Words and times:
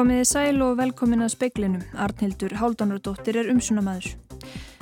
Komiði 0.00 0.24
sæl 0.24 0.62
og 0.64 0.78
velkomin 0.78 1.20
að 1.20 1.34
speiklinum. 1.34 1.82
Arnhildur 1.98 2.54
Háldanardóttir 2.56 3.36
er 3.36 3.50
umsunamaður. 3.52 4.14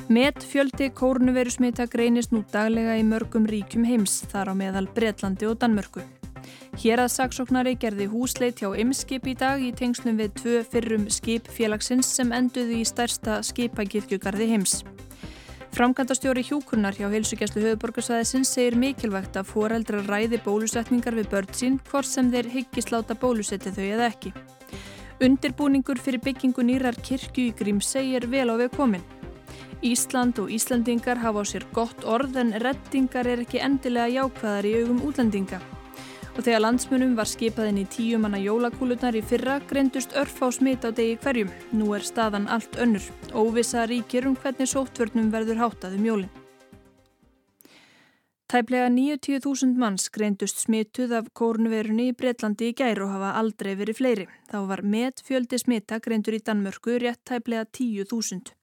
Met 0.08 0.44
fjöldi 0.46 0.92
kórnuveru 0.94 1.50
smita 1.50 1.88
greinist 1.90 2.30
nú 2.30 2.44
daglega 2.52 2.94
í 3.00 3.02
mörgum 3.08 3.48
ríkjum 3.50 3.82
heims, 3.88 4.20
þar 4.30 4.52
á 4.52 4.54
meðal 4.60 4.84
Breitlandi 4.94 5.48
og 5.48 5.58
Danmörku. 5.58 6.04
Hér 6.78 7.02
að 7.02 7.10
saksóknari 7.16 7.74
gerði 7.82 8.06
húsleit 8.12 8.62
hjá 8.62 8.70
Imskip 8.78 9.26
í 9.26 9.34
dag 9.34 9.64
í 9.64 9.72
tengslum 9.74 10.20
við 10.22 10.36
tvö 10.38 10.62
fyrrum 10.70 11.08
skip 11.10 11.50
félagsins 11.50 12.14
sem 12.14 12.30
enduði 12.32 12.84
í 12.84 12.86
stærsta 12.86 13.40
skipakirkjugarði 13.50 14.52
heims. 14.52 14.78
Framkantastjóri 15.78 16.42
hjúkurnar 16.42 16.96
hjá 16.98 17.06
heilsugjæslu 17.06 17.60
höfuborgarsvæðisins 17.62 18.50
segir 18.50 18.74
mikilvægt 18.74 19.36
að 19.38 19.46
foreldra 19.46 20.00
ræði 20.08 20.40
bólusetningar 20.42 21.14
við 21.14 21.28
börn 21.30 21.54
sín 21.54 21.76
hvort 21.86 22.08
sem 22.10 22.32
þeir 22.32 22.48
hyggist 22.50 22.90
láta 22.90 23.14
bólusetja 23.14 23.70
þau 23.76 23.84
eða 23.84 24.08
ekki. 24.08 24.32
Undirbúningur 25.22 26.02
fyrir 26.02 26.18
byggingu 26.24 26.66
nýrar 26.66 26.98
kirkju 26.98 27.52
í 27.52 27.54
Grímsei 27.62 28.16
er 28.18 28.26
vel 28.26 28.50
á 28.50 28.58
við 28.58 28.74
komin. 28.74 29.06
Ísland 29.86 30.42
og 30.42 30.50
Íslandingar 30.50 31.22
hafa 31.22 31.46
á 31.46 31.50
sér 31.54 31.70
gott 31.70 32.02
orð 32.02 32.42
en 32.42 32.56
reddingar 32.58 33.30
er 33.30 33.46
ekki 33.46 33.62
endilega 33.62 34.10
jákvæðar 34.18 34.66
í 34.66 34.78
augum 34.82 35.04
útlendinga. 35.06 35.62
Og 36.38 36.44
þegar 36.46 36.62
landsmunum 36.62 37.16
var 37.18 37.26
skipaðinn 37.26 37.80
í 37.82 37.86
tíumanna 37.90 38.38
jólakúlunar 38.38 39.16
í 39.18 39.24
fyrra 39.26 39.58
greindust 39.66 40.12
örf 40.14 40.36
á 40.38 40.54
smit 40.54 40.86
á 40.86 40.94
degi 40.94 41.16
hverjum. 41.18 41.50
Nú 41.74 41.90
er 41.98 42.06
staðan 42.06 42.46
allt 42.46 42.78
önnur. 42.78 43.02
Óvisa 43.34 43.88
ríkir 43.90 44.28
um 44.30 44.38
hvernig 44.38 44.70
sóttvörnum 44.70 45.32
verður 45.34 45.58
háttað 45.64 45.98
um 45.98 46.06
jólinn. 46.06 46.36
Tæplega 48.48 48.86
90.000 48.88 49.74
manns 49.76 50.06
greindust 50.14 50.62
smituð 50.62 51.10
af 51.18 51.26
kórnverunni 51.36 52.06
í 52.12 52.14
Breitlandi 52.16 52.70
í 52.70 52.76
gæru 52.78 53.04
og 53.04 53.16
hafa 53.16 53.34
aldrei 53.42 53.74
verið 53.76 53.98
fleiri. 53.98 54.30
Þá 54.48 54.58
var 54.70 54.86
met 54.94 55.20
fjöldi 55.26 55.58
smita 55.60 55.98
greindur 56.00 56.38
í 56.38 56.40
Danmörku 56.46 56.96
rétt 57.02 57.26
tæplega 57.28 57.66
10.000. 57.66 58.54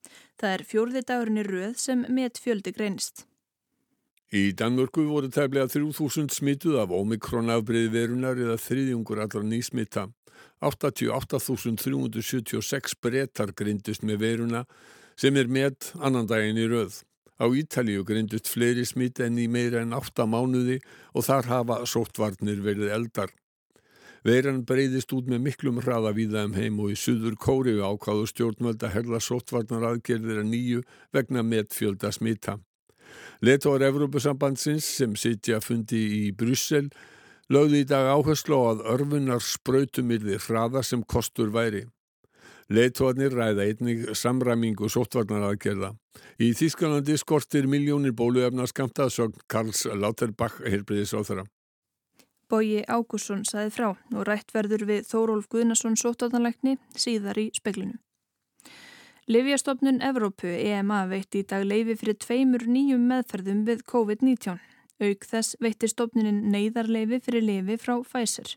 Það 0.42 0.56
er 0.56 0.68
fjórði 0.72 1.06
dagurinn 1.12 1.44
í 1.44 1.48
rauð 1.52 1.78
sem 1.84 2.08
met 2.08 2.40
fjöldi 2.42 2.74
greinist. 2.74 3.28
Í 4.34 4.56
Danmörku 4.58 5.04
voru 5.06 5.28
tæplega 5.30 5.70
3.000 5.70 6.34
smituð 6.34 6.80
af 6.82 6.90
omikronafbreiði 6.98 7.92
verunar 7.94 8.34
eða 8.42 8.58
þriðjungur 8.58 9.22
allar 9.22 9.46
nýsmita. 9.46 10.10
88.376 10.66 12.98
brettar 13.02 13.52
greindust 13.54 14.02
með 14.02 14.20
veruna 14.24 14.66
sem 15.16 15.38
er 15.38 15.48
met 15.48 15.94
annan 16.02 16.26
daginn 16.26 16.58
í 16.58 16.68
rauð. 16.72 17.04
Á 17.38 17.46
Ítalíu 17.46 18.04
greindust 18.08 18.48
fleiri 18.50 18.86
smitt 18.88 19.20
enn 19.22 19.38
í 19.38 19.48
meira 19.52 19.82
en 19.86 19.94
8 19.94 20.26
mánuði 20.26 20.80
og 21.14 21.24
þar 21.30 21.46
hafa 21.52 21.86
sóttvarnir 21.86 22.62
verið 22.66 22.90
eldar. 22.98 23.30
Veiran 24.26 24.66
breyðist 24.66 25.14
út 25.14 25.30
með 25.30 25.46
miklum 25.52 25.78
hraða 25.86 26.18
víða 26.18 26.48
um 26.48 26.58
heim 26.58 26.80
og 26.82 26.90
í 26.96 26.98
Suður 26.98 27.38
Kóriu 27.38 27.86
ákáðu 27.86 28.26
stjórnvölda 28.32 28.90
herla 28.90 29.22
sóttvarnar 29.22 29.86
aðgerðir 29.92 30.42
að 30.42 30.50
nýju 30.50 30.82
vegna 31.14 31.46
metfjölda 31.46 32.10
smita. 32.16 32.58
Letóar 33.46 33.84
Evrópusambandsins 33.88 34.88
sem 35.00 35.16
sitja 35.20 35.60
fundi 35.62 36.02
í 36.20 36.24
Brussel 36.32 36.88
lögði 37.52 37.84
í 37.84 37.90
dag 37.90 38.08
áherslu 38.14 38.58
á 38.58 38.64
að 38.74 38.86
örfunar 38.96 39.44
spröytumilði 39.44 40.40
hraða 40.48 40.82
sem 40.84 41.04
kostur 41.04 41.52
væri. 41.54 41.86
Leittóarnir 42.74 43.36
ræða 43.38 43.68
einnig 43.70 44.08
samræmingu 44.18 44.88
sóttvarnaraðgerða. 44.90 45.92
Í 46.42 46.50
Þískanandi 46.58 47.18
skortir 47.22 47.68
miljónir 47.70 48.16
bóluefna 48.18 48.66
skamta 48.66 49.06
sögn 49.14 49.38
Karls 49.48 49.86
Lauterbach 49.86 50.58
heilbriðis 50.66 51.14
á 51.14 51.22
þeirra. 51.22 51.46
Bóji 52.50 52.82
Ágússon 52.90 53.46
saði 53.46 53.72
frá 53.74 53.88
og 53.94 54.26
rætt 54.26 54.54
verður 54.54 54.86
við 54.90 55.06
Þórólf 55.10 55.48
Guðnason 55.50 55.98
sóttátanleikni 55.98 56.78
síðar 56.98 57.38
í 57.42 57.52
speklinu. 57.54 58.00
Livjastofnun 59.26 60.04
Evrópu 60.06 60.46
EMA 60.46 61.00
veitti 61.10 61.40
í 61.42 61.46
dag 61.50 61.64
leifi 61.66 61.96
fyrir 61.98 62.18
tveimur 62.22 62.68
nýjum 62.70 63.08
meðferðum 63.10 63.64
við 63.66 63.80
COVID-19. 63.90 64.60
Auk 65.02 65.26
þess 65.26 65.58
veitti 65.66 65.90
stofnunin 65.90 66.44
neyðarleifi 66.54 67.18
fyrir 67.26 67.42
leifi 67.48 67.80
frá 67.82 67.96
Pfizer. 68.06 68.52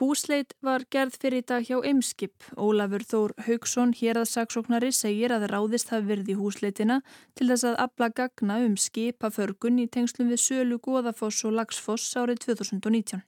Húsleit 0.00 0.56
var 0.58 0.82
gerð 0.90 1.20
fyrir 1.22 1.44
í 1.44 1.46
dag 1.46 1.62
hjá 1.68 1.78
Eimskip. 1.86 2.50
Ólafur 2.58 3.06
Þór 3.06 3.36
Haugsson, 3.46 3.94
hér 3.94 4.18
að 4.24 4.28
saksóknari, 4.32 4.90
segir 4.90 5.30
að 5.30 5.46
ráðist 5.54 5.94
hafi 5.94 6.10
verið 6.10 6.34
í 6.34 6.38
húsleitina 6.42 6.98
til 7.38 7.46
þess 7.52 7.70
að 7.70 7.78
abla 7.86 8.10
gagna 8.10 8.58
um 8.66 8.74
skipaförgun 8.74 9.78
í 9.78 9.86
tengslum 9.86 10.34
við 10.34 10.42
Sölu, 10.48 10.82
Góðafoss 10.82 11.46
og 11.46 11.54
Lagsfoss 11.60 12.18
árið 12.18 12.42
2019. 12.50 13.22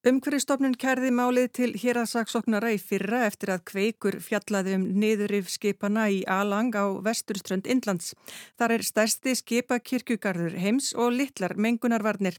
Umhverjastofnun 0.00 0.78
kærði 0.80 1.10
málið 1.12 1.48
til 1.58 1.66
hérasaksóknara 1.76 2.70
í 2.72 2.78
fyrra 2.80 3.18
eftir 3.26 3.50
að 3.52 3.66
kveikur 3.68 4.14
fjallaði 4.24 4.78
um 4.78 4.86
niðurif 4.96 5.50
skipana 5.52 6.06
í 6.08 6.22
Alang 6.24 6.72
á 6.72 6.88
vesturströnd 7.04 7.68
Indlands. 7.68 8.14
Þar 8.56 8.78
er 8.78 8.84
stærsti 8.88 9.34
skipakirkjugarður 9.36 10.56
heims 10.56 10.94
og 10.96 11.12
litlar 11.18 11.52
mengunarvarnir. 11.60 12.38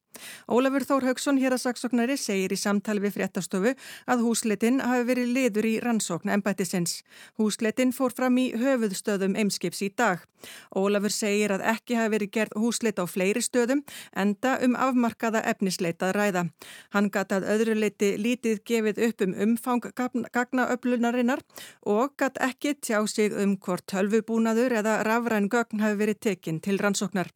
Ólafur 0.50 0.88
Þór 0.90 1.06
Haugsson 1.12 1.38
hérasaksóknari 1.38 2.16
segir 2.18 2.50
í 2.50 2.58
samtali 2.58 3.04
við 3.06 3.20
fréttastofu 3.20 3.76
að 4.10 4.26
húsletin 4.26 4.82
hafi 4.82 5.06
verið 5.12 5.30
liður 5.38 5.70
í 5.70 5.76
rannsókn 5.86 6.34
embættisins. 6.34 7.04
Húsletin 7.38 7.94
fór 7.94 8.18
fram 8.18 8.42
í 8.42 8.48
höfuðstöðum 8.58 9.38
eimskips 9.38 9.84
í 9.86 9.92
dag. 9.94 10.26
Ólafur 10.74 11.14
segir 11.14 11.54
að 11.54 11.68
ekki 11.76 12.02
hafi 12.02 12.16
verið 12.16 12.34
gerð 12.40 12.58
húslet 12.58 12.98
á 12.98 13.06
fleiri 13.06 13.46
stöðum 13.46 13.86
enda 14.18 14.58
um 14.66 14.74
afmarkaða 14.74 15.46
efnisleitað 15.54 16.18
ræða. 16.18 16.46
Hann 16.98 17.14
gatað 17.14 17.51
öðru 17.54 17.76
leiti 17.78 18.12
lítið 18.22 18.62
gefið 18.68 19.02
upp 19.08 19.26
um 19.26 19.36
umfang 19.46 19.90
gagnaöflunarinnar 20.36 21.44
og 21.96 22.16
gatt 22.22 22.40
ekki 22.42 22.76
tjá 22.80 23.00
sig 23.08 23.36
um 23.44 23.58
hvort 23.58 23.86
tölvubúnaður 23.92 24.78
eða 24.82 25.02
rafræn 25.08 25.50
gögn 25.52 25.84
hafi 25.84 26.00
verið 26.04 26.22
tekinn 26.28 26.62
til 26.62 26.80
rannsóknar. 26.80 27.30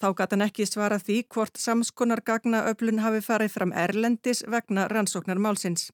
Þá 0.00 0.08
gatt 0.18 0.36
hann 0.36 0.46
ekki 0.48 0.68
svara 0.68 1.00
því 1.00 1.22
hvort 1.32 1.58
samskonar 1.58 2.24
gagnaöflun 2.26 3.02
hafi 3.04 3.24
farið 3.24 3.56
fram 3.56 3.72
erlendis 3.72 4.44
vegna 4.48 4.88
rannsóknar 4.92 5.40
málsins. 5.40 5.90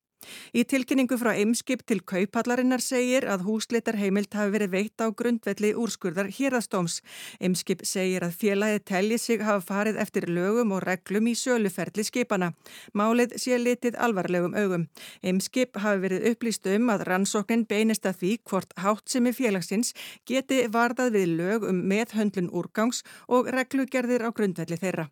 Í 0.52 0.64
tilkynningu 0.68 1.18
frá 1.20 1.32
Eimskip 1.34 1.84
til 1.88 2.00
kaupallarinnar 2.00 2.82
segir 2.84 3.26
að 3.28 3.44
húsleitar 3.48 3.98
heimilt 4.00 4.34
hafi 4.36 4.54
verið 4.54 4.72
veitt 4.74 5.04
á 5.04 5.06
grundvelli 5.10 5.74
úrskurðar 5.78 6.30
hýraðstóms. 6.34 7.00
Eimskip 7.40 7.84
segir 7.86 8.26
að 8.26 8.36
félagið 8.40 8.84
telji 8.90 9.18
sig 9.18 9.44
hafa 9.44 9.64
farið 9.64 10.00
eftir 10.04 10.28
lögum 10.28 10.72
og 10.76 10.84
reglum 10.86 11.30
í 11.30 11.34
söluferli 11.38 12.04
skipana. 12.06 12.52
Málið 12.94 13.36
sé 13.40 13.58
litið 13.58 13.98
alvarlegum 13.98 14.56
augum. 14.58 14.88
Eimskip 15.22 15.78
hafi 15.82 16.04
verið 16.06 16.30
upplýst 16.32 16.68
um 16.74 16.90
að 16.94 17.06
rannsóknin 17.08 17.66
beinist 17.68 18.06
að 18.08 18.20
því 18.22 18.32
hvort 18.50 18.74
háttsemi 18.82 19.34
félagsins 19.36 19.94
geti 20.28 20.64
varðað 20.72 21.16
við 21.18 21.36
lög 21.40 21.68
um 21.70 21.84
meðhöndlun 21.90 22.52
úrgangs 22.52 23.04
og 23.28 23.50
reglugerðir 23.54 24.26
á 24.26 24.30
grundvelli 24.32 24.78
þeirra. 24.80 25.08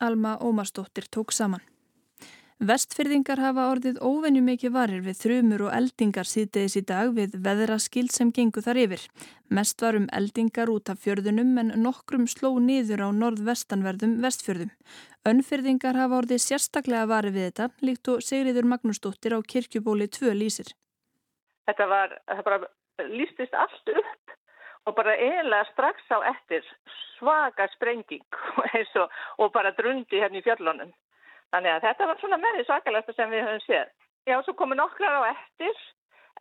Alma 0.00 0.38
Ómarsdóttir 0.38 1.08
tók 1.10 1.32
saman. 1.32 1.60
Vestfyrðingar 2.58 3.38
hafa 3.38 3.68
orðið 3.70 4.00
óvenju 4.02 4.40
mikið 4.42 4.72
varir 4.74 5.02
við 5.04 5.18
þrumur 5.20 5.62
og 5.68 5.74
eldingar 5.76 6.26
síðdeis 6.26 6.74
í 6.74 6.82
dag 6.88 7.12
við 7.14 7.36
veðraskild 7.44 8.10
sem 8.10 8.32
gengur 8.34 8.64
þar 8.66 8.80
yfir. 8.82 9.04
Mest 9.54 9.78
var 9.84 9.94
um 9.94 10.08
eldingar 10.10 10.72
út 10.72 10.90
af 10.90 10.98
fjörðunum 11.04 11.52
en 11.62 11.70
nokkrum 11.84 12.26
sló 12.26 12.50
niður 12.58 13.04
á 13.06 13.08
norðvestanverðum 13.14 14.18
vestfjörðum. 14.26 14.74
Önnfyrðingar 15.30 16.02
hafa 16.02 16.18
orðið 16.18 16.42
sérstaklega 16.48 17.06
varir 17.06 17.36
við 17.38 17.46
þetta 17.46 17.70
líkt 17.86 18.10
og 18.10 18.26
Sigriður 18.26 18.66
Magnúsdóttir 18.74 19.38
á 19.38 19.40
kirkjubóli 19.54 20.10
2 20.18 20.34
lýsir. 20.34 20.74
Þetta 21.70 21.86
var, 21.86 22.18
það 22.26 22.44
bara 22.50 22.62
lýstist 23.06 23.54
allt 23.54 23.94
upp 23.94 24.38
og 24.90 24.98
bara 24.98 25.14
eiginlega 25.14 25.70
strax 25.70 26.10
á 26.10 26.26
eftir 26.34 26.66
svaka 27.20 27.70
sprenging 27.78 28.26
og, 29.04 29.20
og 29.38 29.52
bara 29.54 29.70
drundi 29.78 30.18
hérna 30.18 30.42
í 30.42 30.48
fjörlunum. 30.48 30.90
Þannig 31.54 31.74
að 31.74 31.84
þetta 31.86 32.08
var 32.10 32.20
svona 32.20 32.38
með 32.42 32.58
því 32.58 32.64
svakalasta 32.68 33.14
sem 33.16 33.30
við 33.32 33.46
höfum 33.46 33.62
séð. 33.64 33.92
Já, 34.28 34.36
svo 34.44 34.54
komu 34.58 34.76
nokkrar 34.76 35.22
á 35.24 35.32
eftir 35.32 35.78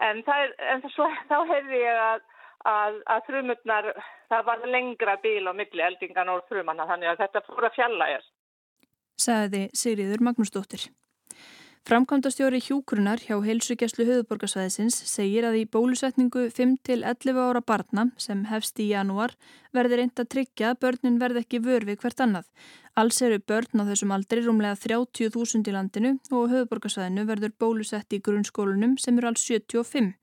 en, 0.04 0.20
er, 0.36 0.56
en 0.74 0.84
svo, 0.92 1.08
þá 1.30 1.38
heyrði 1.48 1.80
ég 1.80 2.02
að, 2.04 2.26
að, 2.68 2.98
að 3.14 3.22
þrjumutnar, 3.30 3.92
það 4.34 4.48
var 4.50 4.66
lengra 4.76 5.16
bíl 5.24 5.48
á 5.48 5.54
milli 5.56 5.86
eldingan 5.88 6.34
og 6.34 6.44
þrjumanna 6.52 6.90
þannig 6.92 7.14
að 7.14 7.24
þetta 7.24 7.44
fór 7.48 7.70
að 7.70 7.78
fjalla 7.80 8.10
ég. 8.18 8.28
Saði 9.18 9.64
Sigriður 9.74 10.26
Magnúsdóttir. 10.28 10.90
Framkvæmdastjóri 11.88 12.60
hjúkrunar 12.60 13.22
hjá 13.24 13.38
heilsugjastlu 13.46 14.04
höfuborgarsvæðisins 14.10 14.98
segir 15.08 15.46
að 15.48 15.62
í 15.62 15.62
bólusetningu 15.72 16.50
5-11 16.52 17.40
ára 17.40 17.62
barna 17.64 18.04
sem 18.20 18.42
hefst 18.50 18.82
í 18.84 18.90
janúar 18.90 19.38
verður 19.72 20.02
reynd 20.02 20.20
að 20.20 20.28
tryggja 20.36 20.74
að 20.74 20.82
börnin 20.84 21.22
verð 21.22 21.40
ekki 21.46 21.62
vörfi 21.64 21.96
hvert 21.96 22.26
annað. 22.26 22.44
Alls 23.00 23.22
eru 23.24 23.40
börn 23.40 23.80
á 23.80 23.88
þessum 23.88 24.12
aldri 24.18 24.44
rúmlega 24.44 24.76
30.000 24.84 25.64
í 25.64 25.78
landinu 25.78 26.12
og 26.28 26.52
höfuborgarsvæðinu 26.58 27.28
verður 27.32 27.56
bólusett 27.56 28.12
í 28.12 28.20
grunnskólunum 28.20 29.00
sem 29.00 29.22
eru 29.22 29.32
alls 29.32 29.48
75. 29.48 30.18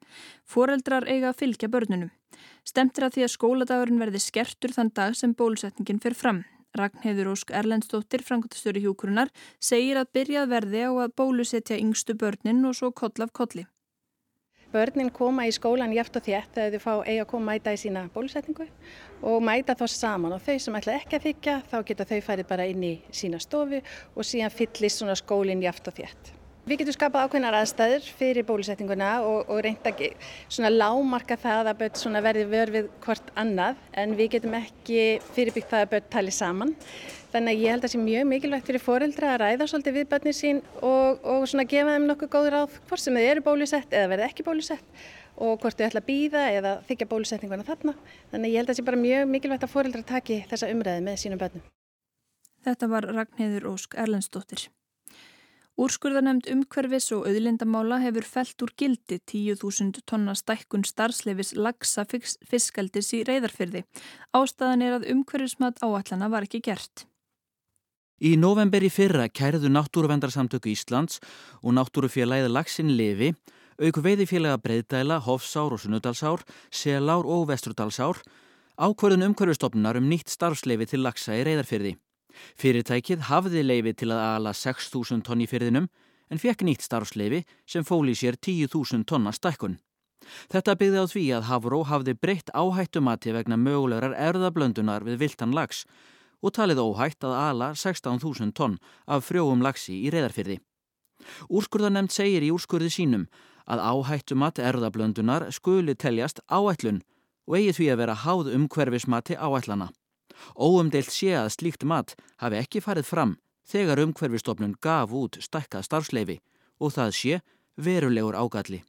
Foreldrar 0.45 1.09
eiga 1.09 1.33
að 1.33 1.47
fylgja 1.47 1.73
börnunum. 1.73 2.13
Stemtir 2.61 3.09
að 3.09 3.17
því 3.17 3.25
að 3.25 3.37
skóladagurinn 3.39 4.05
verði 4.05 4.21
skertur 4.21 4.77
þann 4.77 4.93
dag 4.93 5.17
sem 5.17 5.33
bólusetningin 5.33 6.05
fer 6.05 6.13
fram. 6.13 6.45
Ragnheður 6.75 7.31
Ósk 7.35 7.53
Erlendstóttir, 7.55 8.25
frangotastjóri 8.27 8.83
hjúkurunar, 8.83 9.31
segir 9.63 10.01
að 10.01 10.11
byrjað 10.17 10.51
verði 10.51 10.83
á 10.87 10.93
að 11.05 11.15
bólusetja 11.21 11.79
yngstu 11.79 12.17
börnin 12.19 12.65
og 12.67 12.75
svo 12.75 12.91
koll 12.91 13.23
af 13.23 13.31
kolli. 13.33 13.67
Börnin 14.75 15.13
koma 15.15 15.45
í 15.47 15.53
skólan 15.55 15.95
jæft 15.95 16.17
og 16.19 16.25
þétt 16.27 16.57
þegar 16.57 16.73
þau 16.75 16.83
fá 16.83 16.95
eiga 17.07 17.23
að 17.23 17.29
koma 17.31 17.53
mæta 17.53 17.75
í 17.77 17.79
sína 17.79 18.09
bólusetningu 18.11 18.67
og 19.23 19.45
mæta 19.47 19.77
þá 19.79 19.87
saman 19.93 20.35
og 20.35 20.43
þau 20.43 20.57
sem 20.59 20.79
ætla 20.81 20.97
ekki 20.99 21.21
að 21.21 21.29
þykja 21.29 21.59
þá 21.71 21.77
geta 21.87 22.11
þau 22.11 22.21
farið 22.27 22.49
bara 22.51 22.67
inn 22.67 22.83
í 22.83 22.95
sína 23.15 23.39
stofu 23.39 23.79
og 23.79 24.27
síðan 24.27 24.57
fyllist 24.57 25.07
skólinn 25.23 25.63
jæft 25.63 25.93
og 25.93 26.01
þétt. 26.01 26.35
Við 26.65 26.79
getum 26.81 26.95
skapað 26.97 27.27
ákveðnar 27.27 27.55
aðstæður 27.59 28.07
fyrir 28.17 28.45
bólusetninguna 28.49 29.09
og, 29.21 29.51
og 29.53 29.59
reynda 29.67 29.91
ekki 29.91 30.07
svona 30.49 30.71
lámarka 30.73 31.37
það 31.37 31.67
að 31.69 31.83
börn 31.83 32.15
verði 32.25 32.45
vörfið 32.49 32.87
hvort 33.05 33.27
annað 33.37 33.83
en 34.01 34.15
við 34.17 34.31
getum 34.39 34.55
ekki 34.57 35.03
fyrirbyggt 35.35 35.69
það 35.69 35.83
að 35.85 35.91
börn 35.91 36.07
tali 36.15 36.33
saman. 36.33 36.71
Þannig 37.35 37.53
að 37.53 37.65
ég 37.67 37.75
held 37.75 37.83
að 37.83 37.85
það 37.85 37.93
sé 37.93 38.01
mjög 38.07 38.25
mikilvægt 38.31 38.71
fyrir 38.71 38.85
foreldra 38.87 39.35
að 39.35 39.39
ræða 39.43 39.67
svolítið 39.69 39.97
við 39.99 40.07
börnir 40.15 40.37
sín 40.39 40.63
og, 40.81 41.27
og 41.35 41.45
svona 41.51 41.67
gefa 41.69 41.97
þeim 41.99 42.07
nokkuð 42.09 42.31
góður 42.33 42.57
áð 42.63 42.79
hvort 42.89 43.03
sem 43.03 43.19
þau 43.19 43.27
eru 43.27 43.43
bólusett 43.45 43.93
eða 43.99 44.13
verði 44.15 44.29
ekki 44.31 44.47
bólusett 44.47 45.05
og 45.35 45.59
hvort 45.61 45.77
þau 45.77 45.85
ætla 45.91 46.01
að 46.01 46.09
býða 46.09 46.47
eða 46.55 46.73
þykja 46.89 47.11
bólusetninguna 47.11 47.67
þarna. 47.69 47.97
Þannig 48.33 48.49
að 48.49 48.55
ég 48.55 48.63
held 48.63 48.71
að 48.71 48.73
það 48.73 48.81
sé 48.81 48.87
bara 48.89 49.03
mjög 49.03 49.29
mikilvægt 49.35 49.69
að 49.69 49.75
foreldra 49.75 50.07
taki 50.15 50.41
þessa 50.49 50.73
umræði 50.73 51.05
með 51.11 51.21
sínum 51.27 51.45
börnum. 51.45 51.69
Þetta 52.65 52.91
var 52.95 53.11
Ragnhildur 53.11 53.69
Ósk 53.75 53.99
Erlendsdóttir. 54.01 54.71
Úrskurðanemnd 55.75 56.47
umhverfis 56.53 57.09
og 57.17 57.25
auðlindamála 57.27 57.97
hefur 58.05 58.27
felt 58.29 58.63
úr 58.63 58.71
gildi 58.79 59.17
10.000 59.19 60.05
tonna 60.07 60.37
stækkun 60.39 60.85
starfsleifis 60.87 61.51
lagsa 61.59 62.05
fiskaldis 62.07 63.11
í 63.19 63.25
reyðarfyrði. 63.27 63.83
Ástæðan 64.39 64.85
er 64.87 64.95
að 65.01 65.09
umhverfismat 65.17 65.83
áallana 65.83 66.31
var 66.31 66.47
ekki 66.47 66.63
gert. 66.69 67.09
Í 68.23 68.37
november 68.39 68.87
í 68.87 68.93
fyrra 68.95 69.27
kæriðu 69.27 69.73
Náttúruvendarsamtöku 69.75 70.71
Íslands 70.71 71.19
og 71.59 71.75
Náttúrufélagið 71.75 72.55
Lagsin 72.55 72.95
Levi, 72.95 73.33
auku 73.83 74.07
veiðifélaga 74.07 74.63
Breiðdæla, 74.63 75.19
Hofsár 75.27 75.75
og 75.75 75.83
Sunnudalsár, 75.83 76.47
Selár 76.71 77.27
og 77.27 77.49
Vestrudalsár, 77.51 78.23
ákvörðun 78.79 79.27
umhverfistofnunar 79.33 79.99
um 79.99 80.07
nýtt 80.07 80.31
starfsleifi 80.31 80.87
til 80.95 81.03
lagsa 81.03 81.35
í 81.35 81.43
reyðarfyrði. 81.43 81.97
Fyrirtækið 82.61 83.27
hafði 83.31 83.63
leifi 83.65 83.95
til 84.01 84.11
að 84.15 84.23
ala 84.27 84.53
6.000 84.57 85.25
tonn 85.27 85.45
í 85.45 85.49
fyrðinum 85.51 85.89
en 86.33 86.41
fekk 86.41 86.65
nýtt 86.67 86.85
starfsleifi 86.87 87.45
sem 87.67 87.87
fóli 87.87 88.15
sér 88.19 88.39
10.000 88.39 89.07
tonna 89.09 89.33
stækkun. 89.33 89.79
Þetta 90.53 90.75
byggði 90.81 91.01
á 91.01 91.07
því 91.11 91.25
að 91.37 91.47
Havró 91.51 91.81
hafði 91.85 92.15
breytt 92.17 92.53
áhættumati 92.57 93.35
vegna 93.37 93.59
mögulegar 93.61 94.15
erðablöndunar 94.17 95.05
við 95.05 95.21
viltan 95.21 95.55
lags 95.57 95.85
og 96.45 96.55
talið 96.57 96.83
óhætt 96.85 97.25
að 97.25 97.35
ala 97.41 97.73
16.000 97.77 98.53
tonn 98.57 98.79
af 99.07 99.27
frjóum 99.29 99.65
lagsi 99.65 100.01
í 100.05 100.13
reyðarfyrði. 100.13 100.61
Úrskurðarnemnd 101.49 102.13
segir 102.13 102.45
í 102.45 102.53
úrskurði 102.53 102.91
sínum 102.93 103.27
að 103.65 103.85
áhættumat 103.85 104.61
erðablöndunar 104.61 105.49
skuli 105.55 105.95
teljast 105.97 106.43
áætlun 106.53 107.01
og 107.49 107.59
eigi 107.59 107.77
því 107.79 107.91
að 107.93 108.01
vera 108.03 108.17
háð 108.25 108.51
um 108.57 108.67
hverfismati 108.69 109.37
áætlana. 109.37 109.91
Óumdeilt 110.59 111.13
sé 111.13 111.35
að 111.39 111.53
slíkt 111.57 111.85
mat 111.85 112.15
hafi 112.43 112.61
ekki 112.61 112.83
farið 112.85 113.11
fram 113.11 113.37
þegar 113.69 114.03
umhverfistofnun 114.05 114.79
gaf 114.81 115.13
út 115.13 115.39
stækkað 115.43 115.87
starfsleifi 115.89 116.41
og 116.81 116.93
það 116.97 117.15
sé 117.19 117.41
verulegur 117.77 118.37
ágalli. 118.37 118.83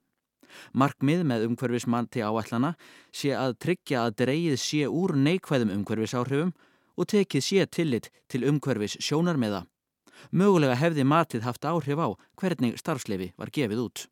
Markmið 0.72 1.24
með 1.28 1.46
umhverfismati 1.50 2.24
áætlana 2.24 2.76
sé 3.12 3.34
að 3.36 3.58
tryggja 3.64 4.06
að 4.06 4.18
dreyið 4.24 4.58
sé 4.62 4.86
úr 4.88 5.16
neikvæðum 5.20 5.74
umhverfisáhrifum 5.80 6.54
og 6.96 7.10
tekið 7.12 7.44
sé 7.44 7.66
tillit 7.68 8.12
til 8.32 8.46
umhverfis 8.48 8.98
sjónarmiða. 9.04 9.66
Mögulega 10.32 10.78
hefði 10.80 11.04
matið 11.04 11.44
haft 11.44 11.68
áhrif 11.68 12.00
á 12.00 12.08
hvernig 12.40 12.80
starfslefi 12.80 13.34
var 13.38 13.52
gefið 13.52 13.84
út. 13.84 14.06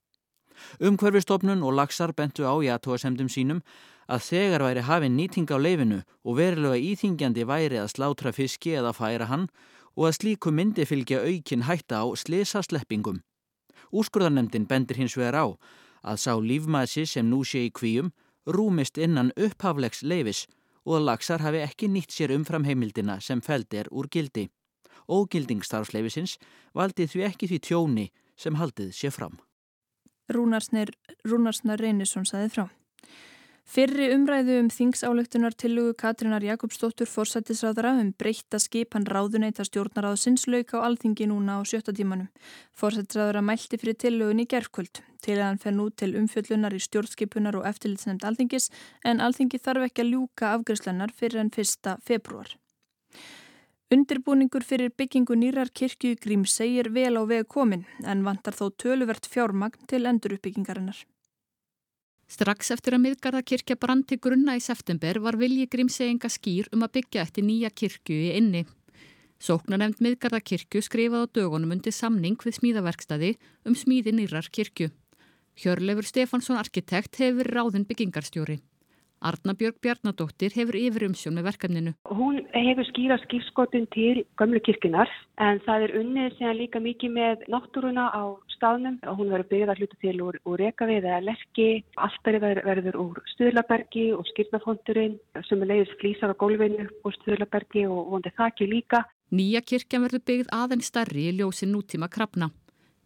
Umhverfistofnun 0.84 1.64
og 1.64 1.76
lagsar 1.80 2.14
bentu 2.14 2.46
á 2.46 2.54
í 2.60 2.70
aðtóasemdum 2.72 3.32
sínum 3.32 3.64
að 4.08 4.26
þegar 4.30 4.66
væri 4.68 4.86
hafinn 4.88 5.18
nýting 5.18 5.48
á 5.52 5.58
leifinu 5.58 6.00
og 6.24 6.38
verilega 6.40 6.80
íþingjandi 6.80 7.46
væri 7.48 7.80
að 7.82 7.94
slátra 7.96 8.34
fiski 8.36 8.76
eða 8.80 8.94
færa 8.98 9.30
hann 9.32 9.48
og 9.96 10.10
að 10.10 10.18
slíku 10.18 10.52
myndi 10.52 10.86
fylgja 10.86 11.22
aukin 11.22 11.68
hætta 11.68 12.02
á 12.02 12.06
slisa 12.18 12.64
sleppingum. 12.64 13.22
Úrskurðarnemdin 13.94 14.68
bendir 14.68 14.98
hins 14.98 15.18
vegar 15.18 15.38
á 15.38 15.46
að 16.04 16.20
sá 16.20 16.34
lífmaðsi 16.36 17.06
sem 17.08 17.30
nú 17.30 17.44
sé 17.46 17.68
í 17.68 17.72
kvíum 17.72 18.12
rúmist 18.46 18.98
innan 18.98 19.32
upphaflegs 19.38 20.04
leifis 20.04 20.48
og 20.84 20.98
að 20.98 21.08
lagsar 21.08 21.44
hafi 21.46 21.64
ekki 21.64 21.88
nýtt 21.88 22.12
sér 22.12 22.34
umfram 22.36 22.66
heimildina 22.68 23.20
sem 23.22 23.42
feld 23.42 23.72
er 23.74 23.88
úr 23.92 24.10
gildi. 24.12 24.50
Ógildingsstarfsleifisins 25.08 26.38
valdi 26.76 27.08
því 27.08 27.26
ekki 27.30 27.50
því 27.52 27.60
tjóni 27.68 28.06
sem 28.36 28.56
haldið 28.60 28.92
sé 28.96 29.12
fram. 29.12 29.38
Rúnarsnar 30.32 31.80
Reynisson 31.80 32.26
saði 32.28 32.50
frá. 32.52 32.66
Fyrri 33.64 34.10
umræðu 34.12 34.58
um 34.60 34.68
þingsálektunar 34.70 35.56
tillugu 35.56 35.94
Katrínar 35.96 36.44
Jakobsdóttur 36.44 37.08
fórsættisráðara 37.08 37.94
um 38.02 38.10
breyta 38.20 38.60
skipan 38.60 39.08
ráðuneyta 39.08 39.64
stjórnaráðsins 39.64 40.44
lauk 40.52 40.76
á 40.76 40.84
alþingi 40.84 41.30
núna 41.32 41.56
á 41.58 41.62
sjötta 41.64 41.96
tímanum. 41.96 42.28
Fórsættisráðara 42.76 43.42
mælti 43.42 43.80
fyrir 43.80 43.96
tillugun 43.96 44.44
í 44.44 44.48
gerðkvöld. 44.52 45.00
Til 45.24 45.38
að 45.40 45.48
hann 45.48 45.62
fer 45.64 45.74
nú 45.78 45.88
til 45.96 46.12
umfjöllunar 46.20 46.76
í 46.76 46.82
stjórnskipunar 46.84 47.56
og 47.62 47.70
eftirlitsnefnd 47.72 48.28
alþingis 48.28 48.68
en 49.08 49.24
alþingi 49.24 49.62
þarf 49.64 49.88
ekki 49.88 50.04
að 50.04 50.12
ljúka 50.12 50.52
afgriðslennar 50.58 51.16
fyrir 51.16 51.46
enn 51.46 51.56
fyrsta 51.56 51.96
februar. 52.04 52.52
Undirbúningur 53.94 54.68
fyrir 54.68 54.92
byggingu 54.92 55.40
nýrar 55.40 55.72
kirkju 55.72 56.20
grím 56.20 56.44
segir 56.44 56.92
vel 56.92 57.16
á 57.16 57.24
veg 57.24 57.48
komin 57.48 57.88
en 58.04 58.28
vantar 58.28 58.60
þó 58.60 58.68
töluvert 58.76 59.30
fjármagn 59.30 59.88
til 59.88 60.04
enduruppbyggingarinnar. 60.10 61.00
Strax 62.34 62.72
eftir 62.74 62.96
að 62.96 63.04
miðgarðakirkja 63.04 63.76
brandi 63.78 64.18
grunna 64.18 64.56
í 64.58 64.62
september 64.64 65.20
var 65.22 65.36
vilji 65.38 65.68
grímseginga 65.70 66.32
skýr 66.34 66.70
um 66.74 66.86
að 66.86 66.96
byggja 66.98 67.22
eftir 67.28 67.46
nýja 67.46 67.70
kirkju 67.70 68.16
í 68.16 68.32
inni. 68.40 68.64
Sóknanemnd 69.44 70.02
miðgarðakirkju 70.02 70.82
skrifaði 70.82 71.30
á 71.30 71.34
dögunum 71.38 71.76
undir 71.76 71.94
samning 71.94 72.40
við 72.42 72.58
smíðaverkstadi 72.58 73.34
um 73.70 73.78
smíði 73.78 74.16
nýrar 74.18 74.50
kirkju. 74.50 74.90
Hjörlefur 75.62 76.10
Stefansson 76.10 76.58
arkitekt 76.58 77.22
hefur 77.22 77.52
ráðin 77.54 77.86
byggingarstjóri. 77.86 78.58
Arnabjörg 79.30 79.80
Bjarnadóttir 79.84 80.54
hefur 80.58 80.78
yfir 80.78 81.08
umsjón 81.08 81.38
með 81.38 81.48
verkefninu. 81.50 81.94
Hún 82.12 82.42
hefur 82.54 82.88
skýra 82.90 83.18
skýrskotun 83.24 83.88
til 83.96 84.26
gömlu 84.40 84.60
kirkunar 84.66 85.12
en 85.42 85.62
það 85.66 85.86
er 85.88 85.96
unnið 86.02 86.38
sem 86.40 86.58
líka 86.60 86.82
mikið 86.84 87.16
með 87.18 87.46
náttúruna 87.54 88.10
á 88.12 88.24
staðnum 88.56 89.00
og 89.08 89.20
hún 89.20 89.32
verður 89.34 89.50
byggðað 89.52 89.82
hlutu 89.82 90.00
til 90.04 90.16
úr, 90.26 90.40
úr 90.48 90.62
rekavið 90.62 91.08
eða 91.10 91.22
lerki. 91.30 91.70
Alltaf 91.96 92.40
verður 92.44 93.00
úr 93.02 93.22
stuðlabergi 93.34 94.10
og 94.16 94.28
skýrnafondurinn 94.32 95.20
sem 95.48 95.64
er 95.64 95.72
leiðis 95.72 95.94
flýsar 96.02 96.34
á 96.34 96.40
gólfinu 96.40 96.88
og 97.04 97.16
stuðlabergi 97.20 97.86
og 97.88 98.12
vondið 98.16 98.38
þakki 98.40 98.70
líka. 98.72 99.04
Nýja 99.34 99.64
kirkjan 99.66 100.04
verður 100.06 100.28
byggð 100.30 100.52
aðeins 100.54 100.92
starri 100.92 101.30
í 101.30 101.38
ljósi 101.40 101.66
nútíma 101.70 102.12
krafna. 102.12 102.52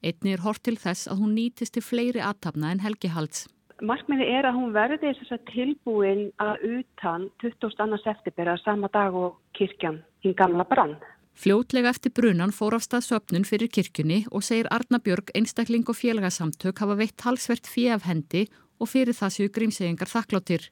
Einni 0.03 0.34
er 0.36 0.44
hort 0.46 0.62
til 0.65 0.77
þess 0.77 1.10
að 1.10 1.22
hún 1.24 1.38
nýtist 1.38 1.74
til 1.77 1.86
fleiri 1.86 2.22
aðtapna 2.22 2.74
en 2.74 2.84
helgihalds. 2.84 3.48
Markmiði 3.77 4.25
er 4.34 4.48
að 4.50 4.55
hún 4.57 4.72
verði 4.74 5.12
tilbúin 5.51 6.31
að 6.41 6.63
utan 6.65 7.27
22. 7.43 8.00
september 8.01 8.50
að 8.50 8.63
sama 8.63 8.89
dag 8.89 9.13
og 9.13 9.38
kirkjan 9.53 10.01
hinn 10.25 10.34
gamla 10.34 10.65
brann. 10.65 10.96
Fljótlega 11.38 11.91
eftir 11.93 12.10
brunan 12.10 12.50
fór 12.50 12.74
af 12.74 12.81
stað 12.81 13.05
söpnun 13.05 13.46
fyrir 13.46 13.69
kirkjunni 13.69 14.25
og 14.31 14.41
segir 14.41 14.65
Arna 14.74 14.98
Björg 14.98 15.29
einstakling 15.38 15.86
og 15.86 16.00
félagasamtök 16.00 16.81
hafa 16.81 16.98
veitt 16.98 17.22
halsvert 17.22 17.69
fjef 17.69 18.10
hendi 18.10 18.48
og 18.81 18.89
fyrir 18.89 19.13
það 19.13 19.36
séu 19.38 19.53
grímsegingar 19.53 20.10
þakkláttir. 20.10 20.72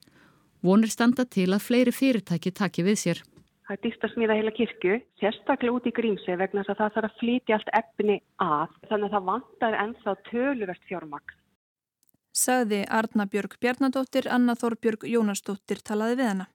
Vonir 0.65 0.89
standa 0.89 1.29
til 1.29 1.51
að 1.53 1.61
fleiri 1.61 1.93
fyrirtæki 1.93 2.57
taki 2.57 2.89
við 2.89 2.97
sér. 3.03 3.23
Það 3.69 3.77
er 3.77 3.81
dýst 3.85 4.03
að 4.05 4.13
smíða 4.15 4.41
heila 4.41 4.57
kirkju, 4.57 4.99
sérstaklega 5.21 5.77
út 5.77 5.85
í 5.85 5.93
grímseg 5.93 6.41
vegna 6.41 6.65
þess 6.65 6.73
að 6.73 6.81
það 6.81 6.93
þarf 6.97 7.11
að 7.11 7.17
flytja 7.21 7.57
allt 7.59 7.73
efni 7.77 8.19
að 8.41 8.77
þannig 8.89 9.07
að 9.09 9.15
það 9.15 9.29
vantar 9.29 9.81
ennþá 9.85 10.21
töluvert 10.33 10.89
fjármagn 10.89 11.41
sagði 12.35 12.83
Arna 12.91 13.25
Björg 13.31 13.55
Bjarnadóttir, 13.63 14.27
Anna 14.27 14.57
Þorbjörg 14.59 15.07
Jónasdóttir 15.07 15.81
talaði 15.85 16.19
við 16.19 16.31
hana. 16.33 16.49